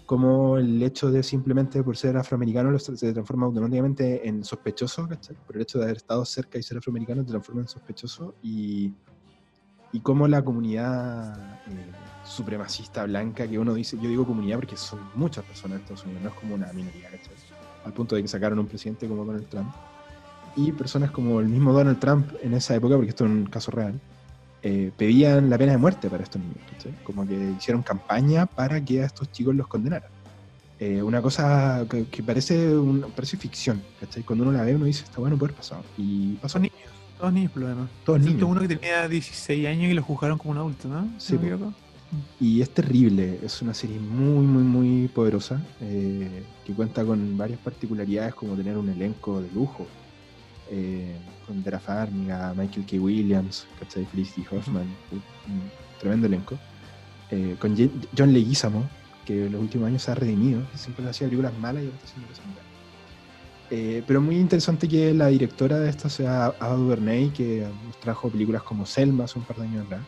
[0.05, 5.37] como el hecho de simplemente por ser afroamericano se transforma automáticamente en sospechoso, ¿cachai?
[5.47, 8.93] Por el hecho de haber estado cerca y ser afroamericano te transforma en sospechoso y,
[9.93, 11.93] y cómo la comunidad eh,
[12.25, 16.23] supremacista blanca, que uno dice, yo digo comunidad porque son muchas personas en Estados Unidos,
[16.25, 17.37] no es como una minoría, ¿cachai?
[17.85, 19.73] Al punto de que sacaron un presidente como Donald Trump
[20.57, 23.71] y personas como el mismo Donald Trump en esa época, porque esto es un caso
[23.71, 24.01] real,
[24.63, 26.59] eh, pedían la pena de muerte para estos niños,
[27.03, 30.11] Como que hicieron campaña para que a estos chicos los condenaran.
[30.79, 34.23] Eh, una cosa que, parece, un, parece ficción, ¿cachai?
[34.23, 35.81] Cuando uno la ve uno dice, está bueno poder pasar.
[35.97, 36.59] Y pasó.
[36.59, 36.77] Niños,
[37.19, 37.89] todos niños por lo demás.
[38.05, 38.43] Todos niños.
[38.43, 41.09] uno que tenía 16 años y lo juzgaron como un adulto, ¿no?
[41.19, 41.39] Sí.
[42.41, 47.61] y es terrible, es una serie muy, muy, muy poderosa, eh, que cuenta con varias
[47.61, 49.87] particularidades como tener un elenco de lujo,
[50.71, 51.15] eh,
[51.47, 52.97] con Dara Farmiga, Michael K.
[52.97, 54.05] Williams, ¿cachai?
[54.07, 55.23] Felicity Hoffman, un
[55.99, 56.59] tremendo elenco.
[57.31, 57.77] Eh, con
[58.17, 58.89] John Leguizamo,
[59.25, 62.09] que en los últimos años se ha redimido, siempre hacía películas malas y ahora está
[62.09, 62.65] haciendo cosas malas.
[63.71, 68.29] Eh, pero muy interesante que la directora de esta sea Ava DuVernay, que nos trajo
[68.29, 70.03] películas como Selma hace un par de años atrás,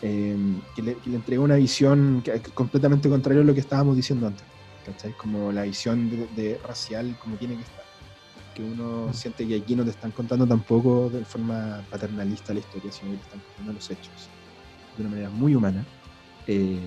[0.00, 4.28] que, le, que, le, entregó una visión que, completamente contraria a lo que estábamos diciendo
[4.28, 4.44] antes,
[4.84, 5.12] ¿cachai?
[5.16, 7.85] Como la visión de, de racial como tiene que estar
[8.56, 12.90] que uno siente que aquí no te están contando tampoco de forma paternalista la historia,
[12.90, 14.30] sino que te están contando los hechos
[14.96, 15.84] de una manera muy humana.
[16.46, 16.78] Eh,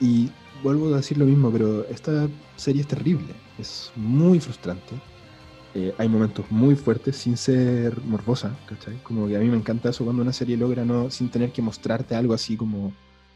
[0.00, 0.30] y
[0.62, 4.94] vuelvo a decir lo mismo, pero esta serie es terrible, es muy frustrante.
[5.74, 8.96] Eh, hay momentos muy fuertes sin ser morbosa, ¿cachai?
[9.02, 11.62] Como que a mí me encanta eso cuando una serie logra no, sin tener que
[11.62, 12.92] mostrarte algo así como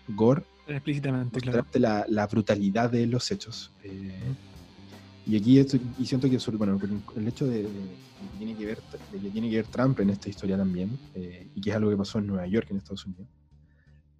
[0.06, 0.44] gore.
[0.68, 3.72] Explícitamente, mostrarte la, la, brutalidad de los hechos.
[3.82, 4.20] Eh,
[5.28, 6.80] y aquí estoy, y siento que bueno,
[7.14, 8.78] el hecho de, que tiene que ver,
[9.12, 11.90] de que tiene que ver Trump en esta historia también, eh, y que es algo
[11.90, 13.28] que pasó en Nueva York, en Estados Unidos.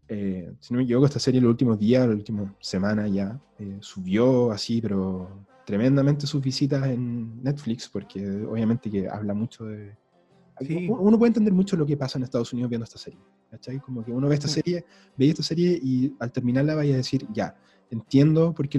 [0.06, 3.40] Eh, si no me equivoco, esta serie en los últimos días, las últimas semanas ya,
[3.59, 9.96] eh, subió así, pero tremendamente sus visitas en Netflix, porque obviamente que habla mucho de...
[10.88, 13.20] Uno puede entender mucho lo que pasa en Estados Unidos viendo esta serie.
[13.50, 13.80] ¿cachai?
[13.80, 14.84] Como que uno ve esta serie,
[15.16, 17.56] ve esta serie y al terminarla vaya a decir, ya,
[17.90, 18.78] entiendo por qué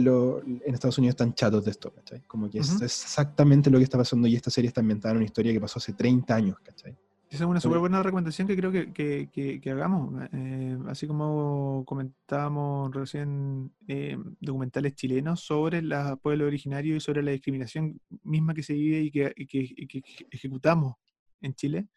[0.00, 2.20] luego en, Estados Unidos están chatos de esto, ¿cachai?
[2.22, 5.26] Como que es exactamente lo que está pasando y esta serie está ambientada en una
[5.26, 6.96] historia que pasó hace 30 años, ¿cachai?
[7.34, 10.22] Esa es una súper buena recomendación que creo que, que, que, hagamos.
[10.32, 15.92] Eh, así como comentábamos recién eh, documentales chilenos sobre el
[16.22, 20.94] pueblo originario y sobre la discriminación misma que se vive y que, que ejecutamos
[21.40, 21.88] en Chile.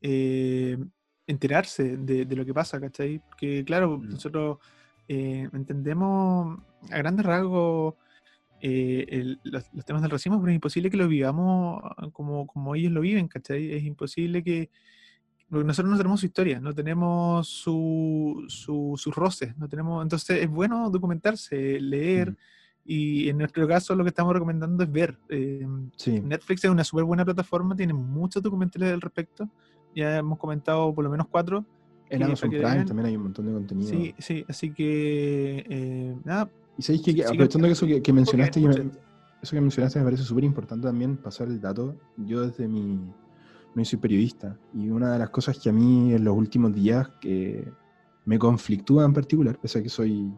[0.00, 0.78] Eh,
[1.26, 3.18] enterarse de, de, lo que pasa, ¿cachai?
[3.18, 4.08] Porque claro, mm.
[4.08, 4.58] nosotros
[5.08, 7.94] eh, entendemos a grandes rasgos
[8.60, 11.82] eh, los, temas del racismo, pero es imposible que lo vivamos
[12.12, 13.72] como, como ellos lo viven, ¿cachai?
[13.72, 14.70] Es imposible que...
[15.48, 20.02] Porque nosotros no tenemos su historia, no tenemos su, sus roces, no tenemos...
[20.02, 22.36] Entonces es bueno documentarse, leer,
[22.84, 25.18] y en nuestro caso lo que estamos recomendando es ver.
[25.28, 25.66] Eh,
[26.22, 29.48] Netflix es una súper buena plataforma, tiene muchos documentales al respecto,
[29.94, 31.66] ya hemos comentado por lo menos cuatro,
[32.10, 33.90] en Amazon Prime también hay un montón de contenido.
[33.90, 36.50] Sí, sí, así que eh, nada.
[36.76, 38.60] Y sabéis que, aprovechando que eso que, mencionaste,
[39.42, 41.96] eso que mencionaste me parece súper importante también pasar el dato.
[42.16, 43.00] Yo desde mi,
[43.74, 47.08] no soy periodista y una de las cosas que a mí en los últimos días
[47.20, 47.68] que
[48.24, 50.32] me conflictúa en particular, pese a que soy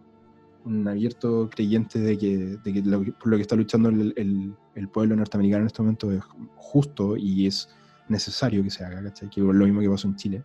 [0.64, 4.54] un abierto creyente de que, de que lo, por lo que está luchando el, el,
[4.74, 6.22] el, pueblo norteamericano en este momento es
[6.56, 7.68] justo y es
[8.08, 9.30] necesario que se haga, ¿cachai?
[9.30, 10.44] Que es lo mismo que pasó en Chile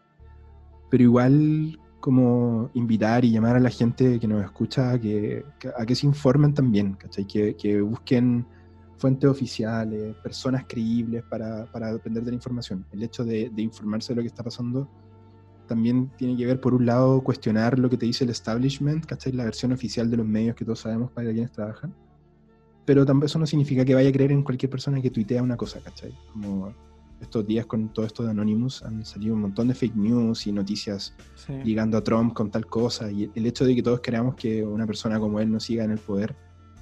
[0.89, 5.43] pero igual como invitar y llamar a la gente que nos escucha a que,
[5.75, 6.95] a que se informen también,
[7.27, 8.45] Que, que, busquen
[8.97, 12.86] fuentes oficiales, personas creíbles para, para depender de la información.
[12.91, 14.88] El hecho de, de, informarse de lo que está pasando
[15.67, 19.33] también tiene que ver, por un lado, cuestionar lo que te dice el establishment, ¿cachai?
[19.33, 21.91] La versión oficial de los medios que todos sabemos para quienes trabajan.
[22.86, 25.57] Pero tampoco eso no significa que vaya a creer en cualquier persona que tuitea una
[25.57, 26.13] cosa, ¿cachai?
[26.31, 26.71] Como
[27.22, 30.51] estos días con todo esto de Anonymous han salido un montón de fake news y
[30.51, 31.13] noticias
[31.63, 33.11] llegando a Trump con tal cosa.
[33.11, 35.91] Y el hecho de que todos creamos que una persona como él no siga en
[35.91, 36.36] el poder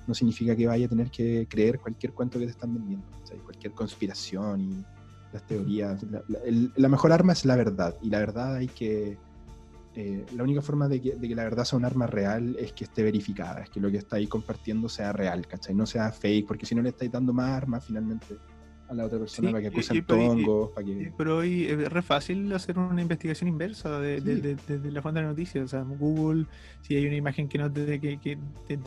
[0.08, 3.06] no significa que vaya a tener que creer cualquier cuento que te están vendiendo,
[3.44, 4.86] cualquier conspiración.
[5.32, 6.06] las teorías.
[6.76, 9.18] La, mejor arma es la verdad, y la verdad hay que...
[9.96, 13.04] Eh, la única forma de que, la verdad sea un arma real es que esté
[13.04, 15.76] verificada, es que lo que está ahí compartiendo sea real, ¿cachai?
[15.76, 18.40] No sea fake, porque si no le estáis dando más armas finalmente
[18.94, 20.72] a la otra persona para que acusen tongos.
[20.72, 21.12] Para que...
[21.18, 24.58] Pero hoy es re fácil hacer una investigación inversa de,
[24.92, 25.66] la fuente de noticias.
[25.66, 26.46] O sea, Google,
[26.82, 28.38] si hay una imagen que no te, que,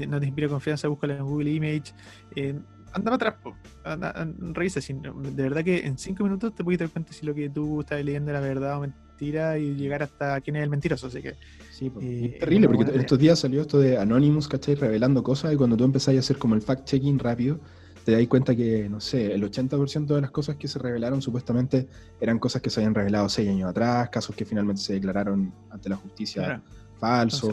[0.09, 1.93] no te inspira confianza, búscala en Google Image.
[2.35, 2.55] Eh,
[2.93, 4.15] anda para atrás,
[4.55, 4.81] revisa.
[4.81, 8.03] de verdad que en cinco minutos te puedes dar cuenta si lo que tú estás
[8.03, 11.09] leyendo era verdad o mentira y llegar hasta quién es el mentiroso.
[11.09, 11.35] Así que.
[11.73, 14.77] Sí, eh, es terrible, porque estos días salió esto de Anonymous, ¿cachai?
[14.77, 17.61] Revelando cosas y cuando tú empezás a hacer como el fact-checking rápido
[18.07, 21.89] te das cuenta que, no sé, el 80% de las cosas que se revelaron supuestamente
[22.21, 25.89] eran cosas que se habían revelado seis años atrás, casos que finalmente se declararon ante
[25.89, 26.63] la justicia
[27.01, 27.53] falsos,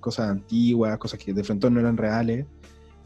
[0.00, 2.46] cosas antiguas, cosas que de frente no eran reales.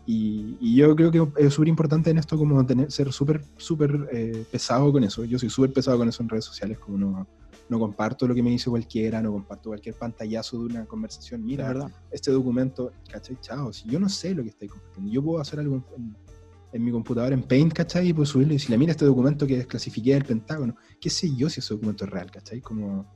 [0.07, 4.47] Y, yo creo que es súper importante en esto como tener, ser súper, súper eh,
[4.51, 5.23] pesado con eso.
[5.25, 7.29] Yo soy súper pesado con eso en redes sociales, como no,
[7.69, 11.45] no comparto lo que me dice cualquiera, no comparto cualquier pantallazo de una conversación.
[11.45, 13.37] Mira, este documento, ¿cachai?
[13.43, 16.17] Chao, si yo no sé lo que estoy compartiendo, yo puedo hacer algo en,
[16.73, 18.09] en mi computadora en Paint, ¿cachai?
[18.09, 20.77] Y puedo subirlo y decirle, mira este documento que desclasifiqué del Pentágono.
[21.01, 22.61] ¿Qué sé yo si ese documento es real, ¿cachai?
[22.61, 23.15] Como...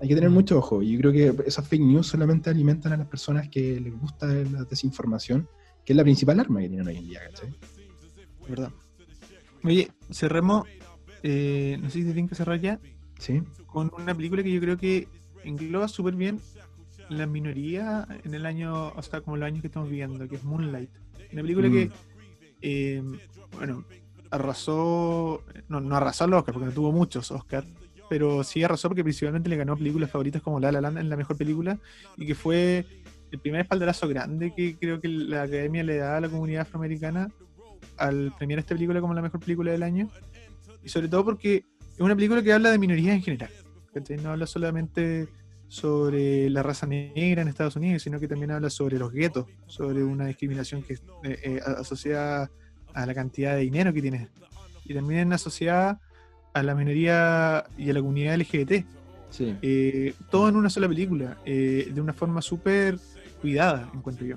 [0.00, 0.34] Hay que tener mm.
[0.34, 0.82] mucho ojo.
[0.82, 4.26] Y yo creo que esas fake news solamente alimentan a las personas que les gusta
[4.26, 5.48] la desinformación,
[5.84, 7.54] que es la principal arma que tienen hoy en día, ¿cachai?
[8.48, 8.72] ¿Verdad?
[9.62, 10.66] Oye, cerremos,
[11.22, 12.80] eh, no sé si tienen que cerrar ya,
[13.18, 13.42] ¿Sí?
[13.66, 15.06] con una película que yo creo que
[15.44, 16.40] engloba súper bien
[17.08, 20.44] la minoría en el año, o sea, como los años que estamos viviendo, que es
[20.44, 20.90] Moonlight.
[21.32, 22.11] Una película que mm.
[22.62, 23.02] Eh,
[23.56, 23.84] bueno,
[24.30, 27.64] arrasó, no, no arrasó al Oscar porque no tuvo muchos Oscar,
[28.08, 31.16] pero sí arrasó porque principalmente le ganó películas favoritas como La La Land en la
[31.16, 31.78] mejor película
[32.16, 32.86] y que fue
[33.30, 37.30] el primer espaldarazo grande que creo que la academia le da a la comunidad afroamericana
[37.96, 40.08] al premiar esta película como la mejor película del año.
[40.82, 43.50] Y sobre todo porque es una película que habla de minorías en general,
[44.22, 45.28] no habla solamente
[45.72, 50.04] sobre la raza negra en Estados Unidos, sino que también habla sobre los guetos, sobre
[50.04, 52.50] una discriminación que es eh, eh, asociada
[52.92, 54.28] a la cantidad de dinero que tienes
[54.84, 55.98] y también asociada
[56.52, 58.84] a la minoría y a la comunidad LGBT.
[59.30, 59.56] Sí.
[59.62, 62.98] Eh, todo en una sola película, de una forma súper
[63.40, 64.36] cuidada, encuentro yo.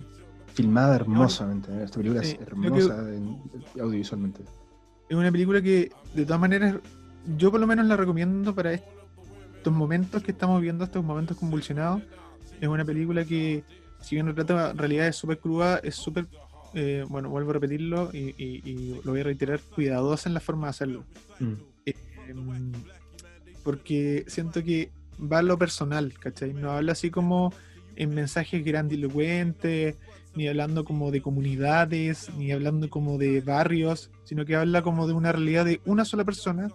[0.53, 3.07] Filmada hermosamente, esta película es hermosa
[3.73, 4.41] audiovisualmente.
[5.09, 6.77] Es una película que, de todas maneras,
[7.35, 9.04] yo por lo menos la recomiendo para esto
[9.65, 12.03] estos momentos que estamos viendo, estos momentos convulsionados,
[12.61, 13.63] es una película que,
[13.99, 16.27] si bien retrata realidades súper crudas, es súper,
[16.75, 20.69] eh, bueno, vuelvo a repetirlo y, lo voy a reiterar, cuidadosa en la forma de
[20.69, 21.03] hacerlo.
[21.39, 21.53] Mm.
[21.87, 21.95] Eh,
[23.63, 26.53] porque siento que va a lo personal, ¿cachai?
[26.53, 27.51] No habla así como
[27.95, 29.95] en mensajes grandilocuentes,
[30.35, 35.13] ni hablando como de comunidades, ni hablando como de barrios, sino que habla como de
[35.13, 36.69] una realidad de una sola persona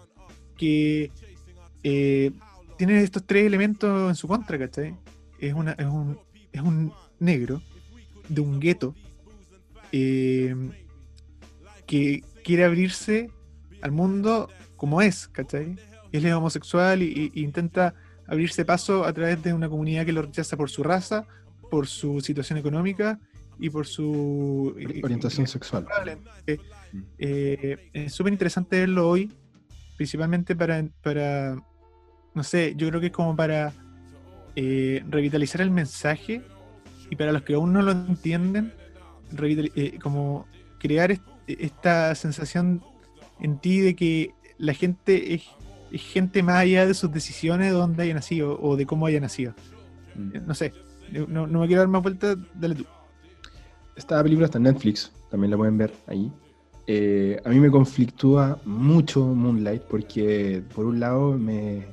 [0.57, 1.13] que
[1.85, 2.33] eh,
[2.81, 4.97] tiene estos tres elementos en su contra, ¿cachai?
[5.39, 6.19] Es, una, es, un,
[6.51, 7.61] es un negro
[8.27, 8.95] de un gueto
[9.93, 10.57] eh,
[11.87, 13.29] que quiere abrirse
[13.83, 15.77] al mundo como es, ¿cachai?
[16.11, 17.93] Él es homosexual e intenta
[18.27, 21.27] abrirse paso a través de una comunidad que lo rechaza por su raza,
[21.71, 23.19] por su situación económica
[23.59, 25.87] y por su orientación sexual.
[27.19, 29.31] Eh, es súper interesante verlo hoy,
[29.99, 31.63] principalmente para, para
[32.35, 33.73] no sé, yo creo que es como para
[34.57, 36.43] eh, revitalizar el mensaje
[37.09, 38.73] y para los que aún no lo entienden,
[39.41, 40.47] eh, como
[40.79, 42.83] crear esta sensación
[43.41, 45.43] en ti de que la gente es,
[45.93, 49.55] gente más allá de sus decisiones, de dónde haya nacido o de cómo haya nacido.
[50.15, 50.37] Mm.
[50.37, 50.73] Eh, no sé,
[51.29, 52.87] no, me quiero dar más vueltas, dale tú.
[53.97, 56.31] Esta película está en Netflix, también la pueden ver ahí.
[57.45, 61.85] a mí me conflictúa mucho Moonlight porque por un lado me,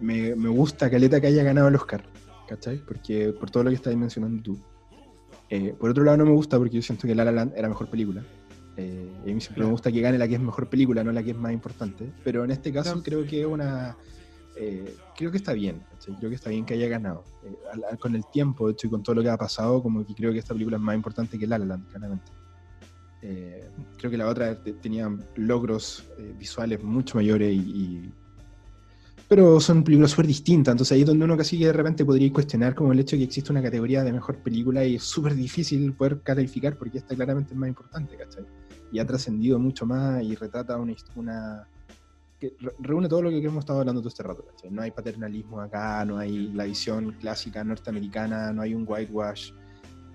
[0.00, 2.04] me, me gusta Caleta que haya ganado el Oscar,
[2.48, 2.78] ¿cachai?
[2.78, 4.58] Porque por todo lo que estás mencionando tú.
[5.50, 7.68] Eh, por otro lado no me gusta porque yo siento que La La Land era
[7.68, 8.22] mejor película.
[8.76, 11.10] Eh, y a mí siempre me gusta que gane la que es mejor película, no
[11.10, 12.12] la que es más importante.
[12.22, 13.96] Pero en este caso creo que una...
[14.56, 16.16] Eh, creo que está bien, ¿cachai?
[16.16, 17.24] creo que está bien que haya ganado.
[18.00, 20.32] con el tiempo, de hecho, y con todo lo que ha pasado, como que creo
[20.32, 22.32] que esta película es más importante que La La Land, claramente.
[23.20, 26.04] creo que la otra tenía logros
[26.38, 28.12] visuales mucho mayores y,
[29.28, 32.74] pero son películas súper distintas, entonces ahí es donde uno casi de repente podría cuestionar
[32.74, 35.92] como el hecho de que existe una categoría de mejor película y es súper difícil
[35.92, 38.46] poder calificar porque esta claramente es más importante, ¿cachai?
[38.90, 41.68] Y ha trascendido mucho más y retrata una, una
[42.40, 44.70] que reúne todo lo que hemos estado hablando todo este rato, ¿cachai?
[44.70, 49.52] No hay paternalismo acá, no hay la visión clásica norteamericana, no hay un whitewash,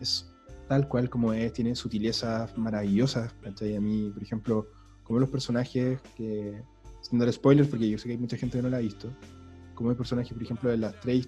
[0.02, 0.34] es
[0.68, 3.76] tal cual como es, tiene sutilezas maravillosas, ¿cachai?
[3.76, 4.68] A mí, por ejemplo,
[5.04, 6.64] como los personajes que
[7.04, 9.12] sin dar spoilers, porque yo sé que hay mucha gente que no la ha visto,
[9.76, 11.28] como el personaje, por ejemplo, de las tres,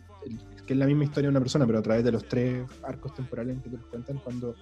[0.66, 3.14] que es la misma historia de una persona, pero a través de los tres arcos
[3.14, 4.56] temporales en que te los cuentan, cuando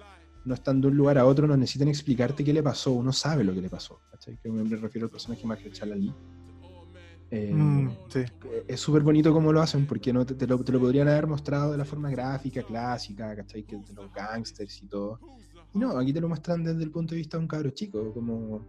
[0.44, 3.44] no están de un lugar a otro, no necesitan explicarte qué le pasó, uno sabe
[3.44, 4.00] lo que le pasó.
[4.10, 4.36] ¿cachai?
[4.42, 6.12] Que me refiero al personaje Mahershala Ali.
[7.30, 8.20] Eh, Mm, sí.
[8.68, 11.26] es súper bonito cómo lo hacen, porque no te, te lo, te lo podrían haber
[11.26, 13.62] mostrado de la forma gráfica, clásica, ¿cachai?
[13.64, 15.18] Que de los gangsters y todo.
[15.72, 18.12] Y no, aquí te lo muestran desde el punto de vista de un cabro chico,
[18.12, 18.60] como,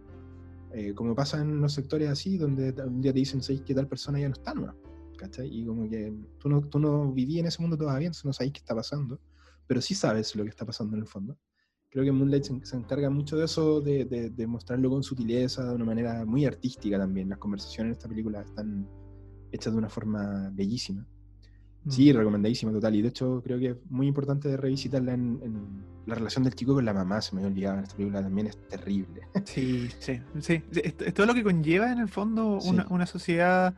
[0.72, 3.88] eh, como pasa en los sectores así, donde un día te dicen ¿sabes que tal
[3.88, 4.74] persona ya no está, ¿no?
[5.16, 5.48] ¿cachai?
[5.50, 8.52] Y como que tú no, tú no viví en ese mundo todavía, entonces no sabes
[8.52, 9.18] qué está pasando,
[9.66, 11.38] pero sí sabes lo que está pasando en el fondo.
[11.88, 15.64] Creo que Moonlight se, se encarga mucho de eso, de, de- de mostrarlo con sutileza,
[15.64, 17.28] de una manera muy artística también.
[17.30, 18.86] Las conversaciones en esta película están
[19.50, 21.06] hechas de una forma bellísima.
[21.88, 22.94] Sí, recomendadísima total.
[22.96, 26.74] Y de hecho creo que es muy importante revisitarla en, en la relación del chico
[26.74, 29.22] con la mamá, se me había olvidado en esta película también es terrible.
[29.44, 30.62] Sí, sí, sí.
[30.72, 32.70] Es, todo lo que conlleva en el fondo Sí.
[32.90, 33.74] una, sociedad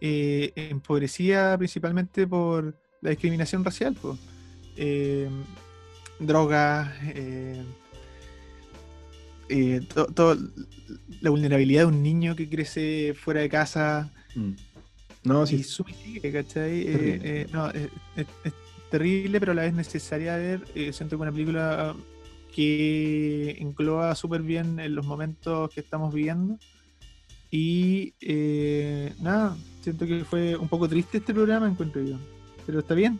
[0.00, 3.94] eh, empobrecida principalmente por la discriminación racial.
[3.94, 4.16] po.
[4.76, 5.28] Eh,
[6.20, 6.90] drogas,
[9.48, 9.80] eh,
[10.14, 10.36] to-
[11.20, 14.52] la vulnerabilidad de un niño que crece fuera de casa Mm.
[15.24, 16.80] No, y sí, sube y sigue, ¿cachai?
[16.82, 18.52] Eh, eh, no, es, es- es
[18.90, 20.64] terrible, pero a la vez necesaria ver.
[20.74, 21.94] Eh, siento que una película
[22.54, 26.58] que engloba súper bien en los momentos que estamos viviendo.
[27.50, 32.16] Y eh, nada, siento que fue un poco triste este programa, encuentro yo.
[32.66, 33.18] Pero está bien.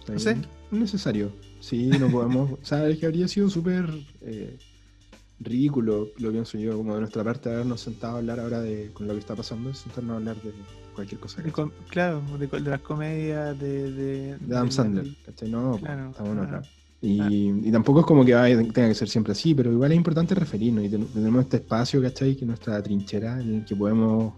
[0.00, 0.34] está no sé.
[0.34, 0.46] bien.
[0.72, 1.32] Es necesario.
[1.60, 2.52] Sí, no podemos.
[2.62, 3.88] o sea, es que habría sido súper
[4.22, 4.56] eh,
[5.40, 9.06] ridículo, lo pienso yo, como de nuestra parte, habernos sentado a hablar ahora de con
[9.06, 10.52] lo que está pasando, es sentarnos a hablar de
[10.94, 11.42] cualquier cosa.
[11.42, 11.52] De
[11.88, 13.92] claro, de, las comedias, de.
[13.92, 15.50] De, de Adam Sandler, ¿cachai?
[15.50, 16.42] No, Claro, en claro.
[16.42, 16.62] otra.
[17.02, 18.32] Y, y tampoco es como que
[18.72, 22.00] tenga que ser siempre así, pero igual es importante referirnos y ten- tenemos este espacio,
[22.02, 22.34] ¿cachai?
[22.34, 24.32] Que es nuestra trinchera en el que podemos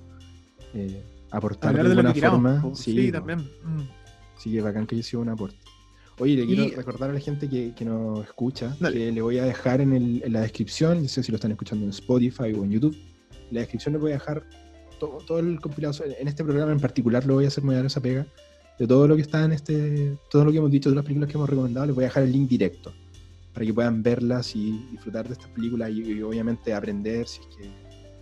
[0.74, 2.74] eh, aportar Hablar de alguna forma.
[2.74, 3.38] Sí, también.
[3.38, 3.82] Mm.
[4.36, 5.56] Sí, que bacán que haya sido un aporte.
[6.20, 8.98] Oye, le quiero Y- recordar a la gente que, que nos escucha Dale.
[8.98, 11.52] que le voy a dejar en, el- en la descripción, no sé si lo están
[11.52, 14.44] escuchando en Spotify o en YouTube, en la descripción le voy a dejar
[14.98, 15.94] todo, todo el compilado.
[16.18, 18.26] En este programa en particular lo voy a hacer, voy a dar esa pega
[18.78, 21.30] de todo lo que está en este, todo lo que hemos dicho de las películas
[21.30, 22.92] que hemos recomendado, les voy a dejar el link directo
[23.54, 27.46] para que puedan verlas y disfrutar de estas películas y, y obviamente aprender si es
[27.56, 27.70] que,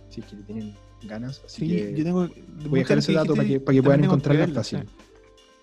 [0.09, 0.73] si es que tienen
[1.03, 1.41] ganas.
[1.45, 2.29] Así Sí, que yo tengo.
[2.69, 4.79] voy a dejar ese dato para que, para que puedan encontrarla fácil.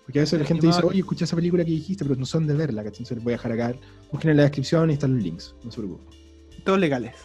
[0.05, 2.45] Porque a veces la gente dice, oye, escucha esa película que dijiste, pero no son
[2.45, 2.99] de verla, ¿cachai?
[2.99, 3.75] Entonces les voy a dejar acá,
[4.11, 6.05] busquen en la descripción y están los links, no se preocupen.
[6.63, 7.15] Todos legales.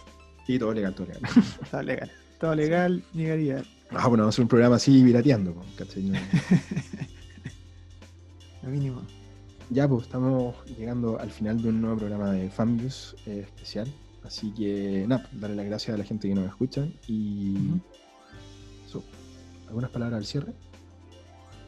[0.47, 1.23] Sí, todo legal, todo legal.
[1.71, 2.11] Todo legal.
[2.41, 3.63] Todo legal, llegaría.
[3.91, 6.05] Ah, bueno, vamos a hacer un programa así pirateando, ¿cachai?
[6.05, 6.19] No-
[8.63, 9.03] Lo mínimo.
[9.71, 13.87] Ya, pues estamos llegando al final de un nuevo programa de Fanviews eh, especial.
[14.25, 17.57] Así que, nada, pues, darle las gracias a la gente que nos escucha y.
[19.69, 20.53] ¿Algunas palabras al cierre?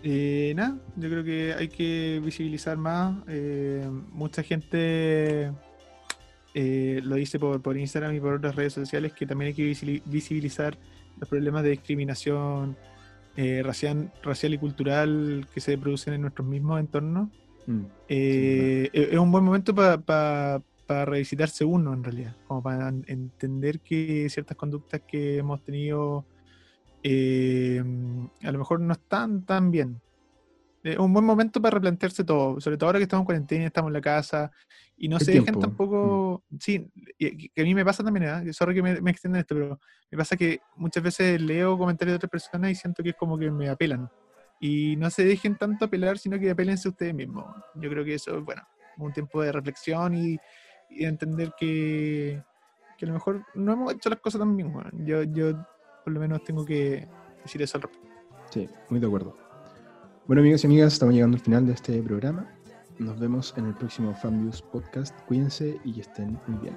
[0.02, 3.22] Eh, nada, yo creo que hay que visibilizar más.
[3.28, 5.52] eh, mucha gente
[6.54, 10.00] eh, lo dice por, por Instagram y por otras redes sociales que también hay que
[10.06, 10.76] visibilizar
[11.18, 12.76] los problemas de discriminación
[13.36, 17.28] eh, racial, racial y cultural que se producen en nuestros mismos entornos.
[17.66, 20.60] Mm, Eh, es es un buen momento para
[21.06, 26.26] revisitarse uno, en realidad, como para en- entender que ciertas conductas que hemos tenido
[27.02, 27.82] eh,
[28.42, 30.00] a lo mejor no están tan bien.
[30.82, 33.88] Es un buen momento para replantearse todo, sobre todo ahora que estamos en cuarentena, estamos
[33.90, 34.50] en la casa
[34.96, 35.60] y no Hay se dejen tiempo.
[35.60, 36.44] tampoco.
[36.58, 38.52] Sí, y- que a mí me pasa también, ¿eh?
[38.52, 39.78] sorry que me, me extienda esto, pero
[40.10, 43.38] me pasa que muchas veces leo comentarios de otras personas y siento que es como
[43.38, 44.08] que me apelan.
[44.58, 47.44] Y no se dejen tanto apelar, sino que apélense ustedes mismos.
[47.74, 48.62] Yo creo que eso es bueno,
[48.96, 50.36] un tiempo de reflexión y,
[50.88, 52.42] y de entender que,
[52.98, 54.72] que a lo mejor no hemos hecho las cosas tan bien.
[54.72, 54.90] bueno.
[55.04, 55.52] Yo, yo
[56.04, 57.08] por lo menos tengo que
[57.42, 58.08] decir eso al respecto.
[58.50, 59.36] Sí, muy de acuerdo.
[60.26, 62.48] Bueno, amigos y amigas, estamos llegando al final de este programa.
[62.98, 65.18] Nos vemos en el próximo Fanviews Podcast.
[65.26, 66.76] Cuídense y estén muy bien.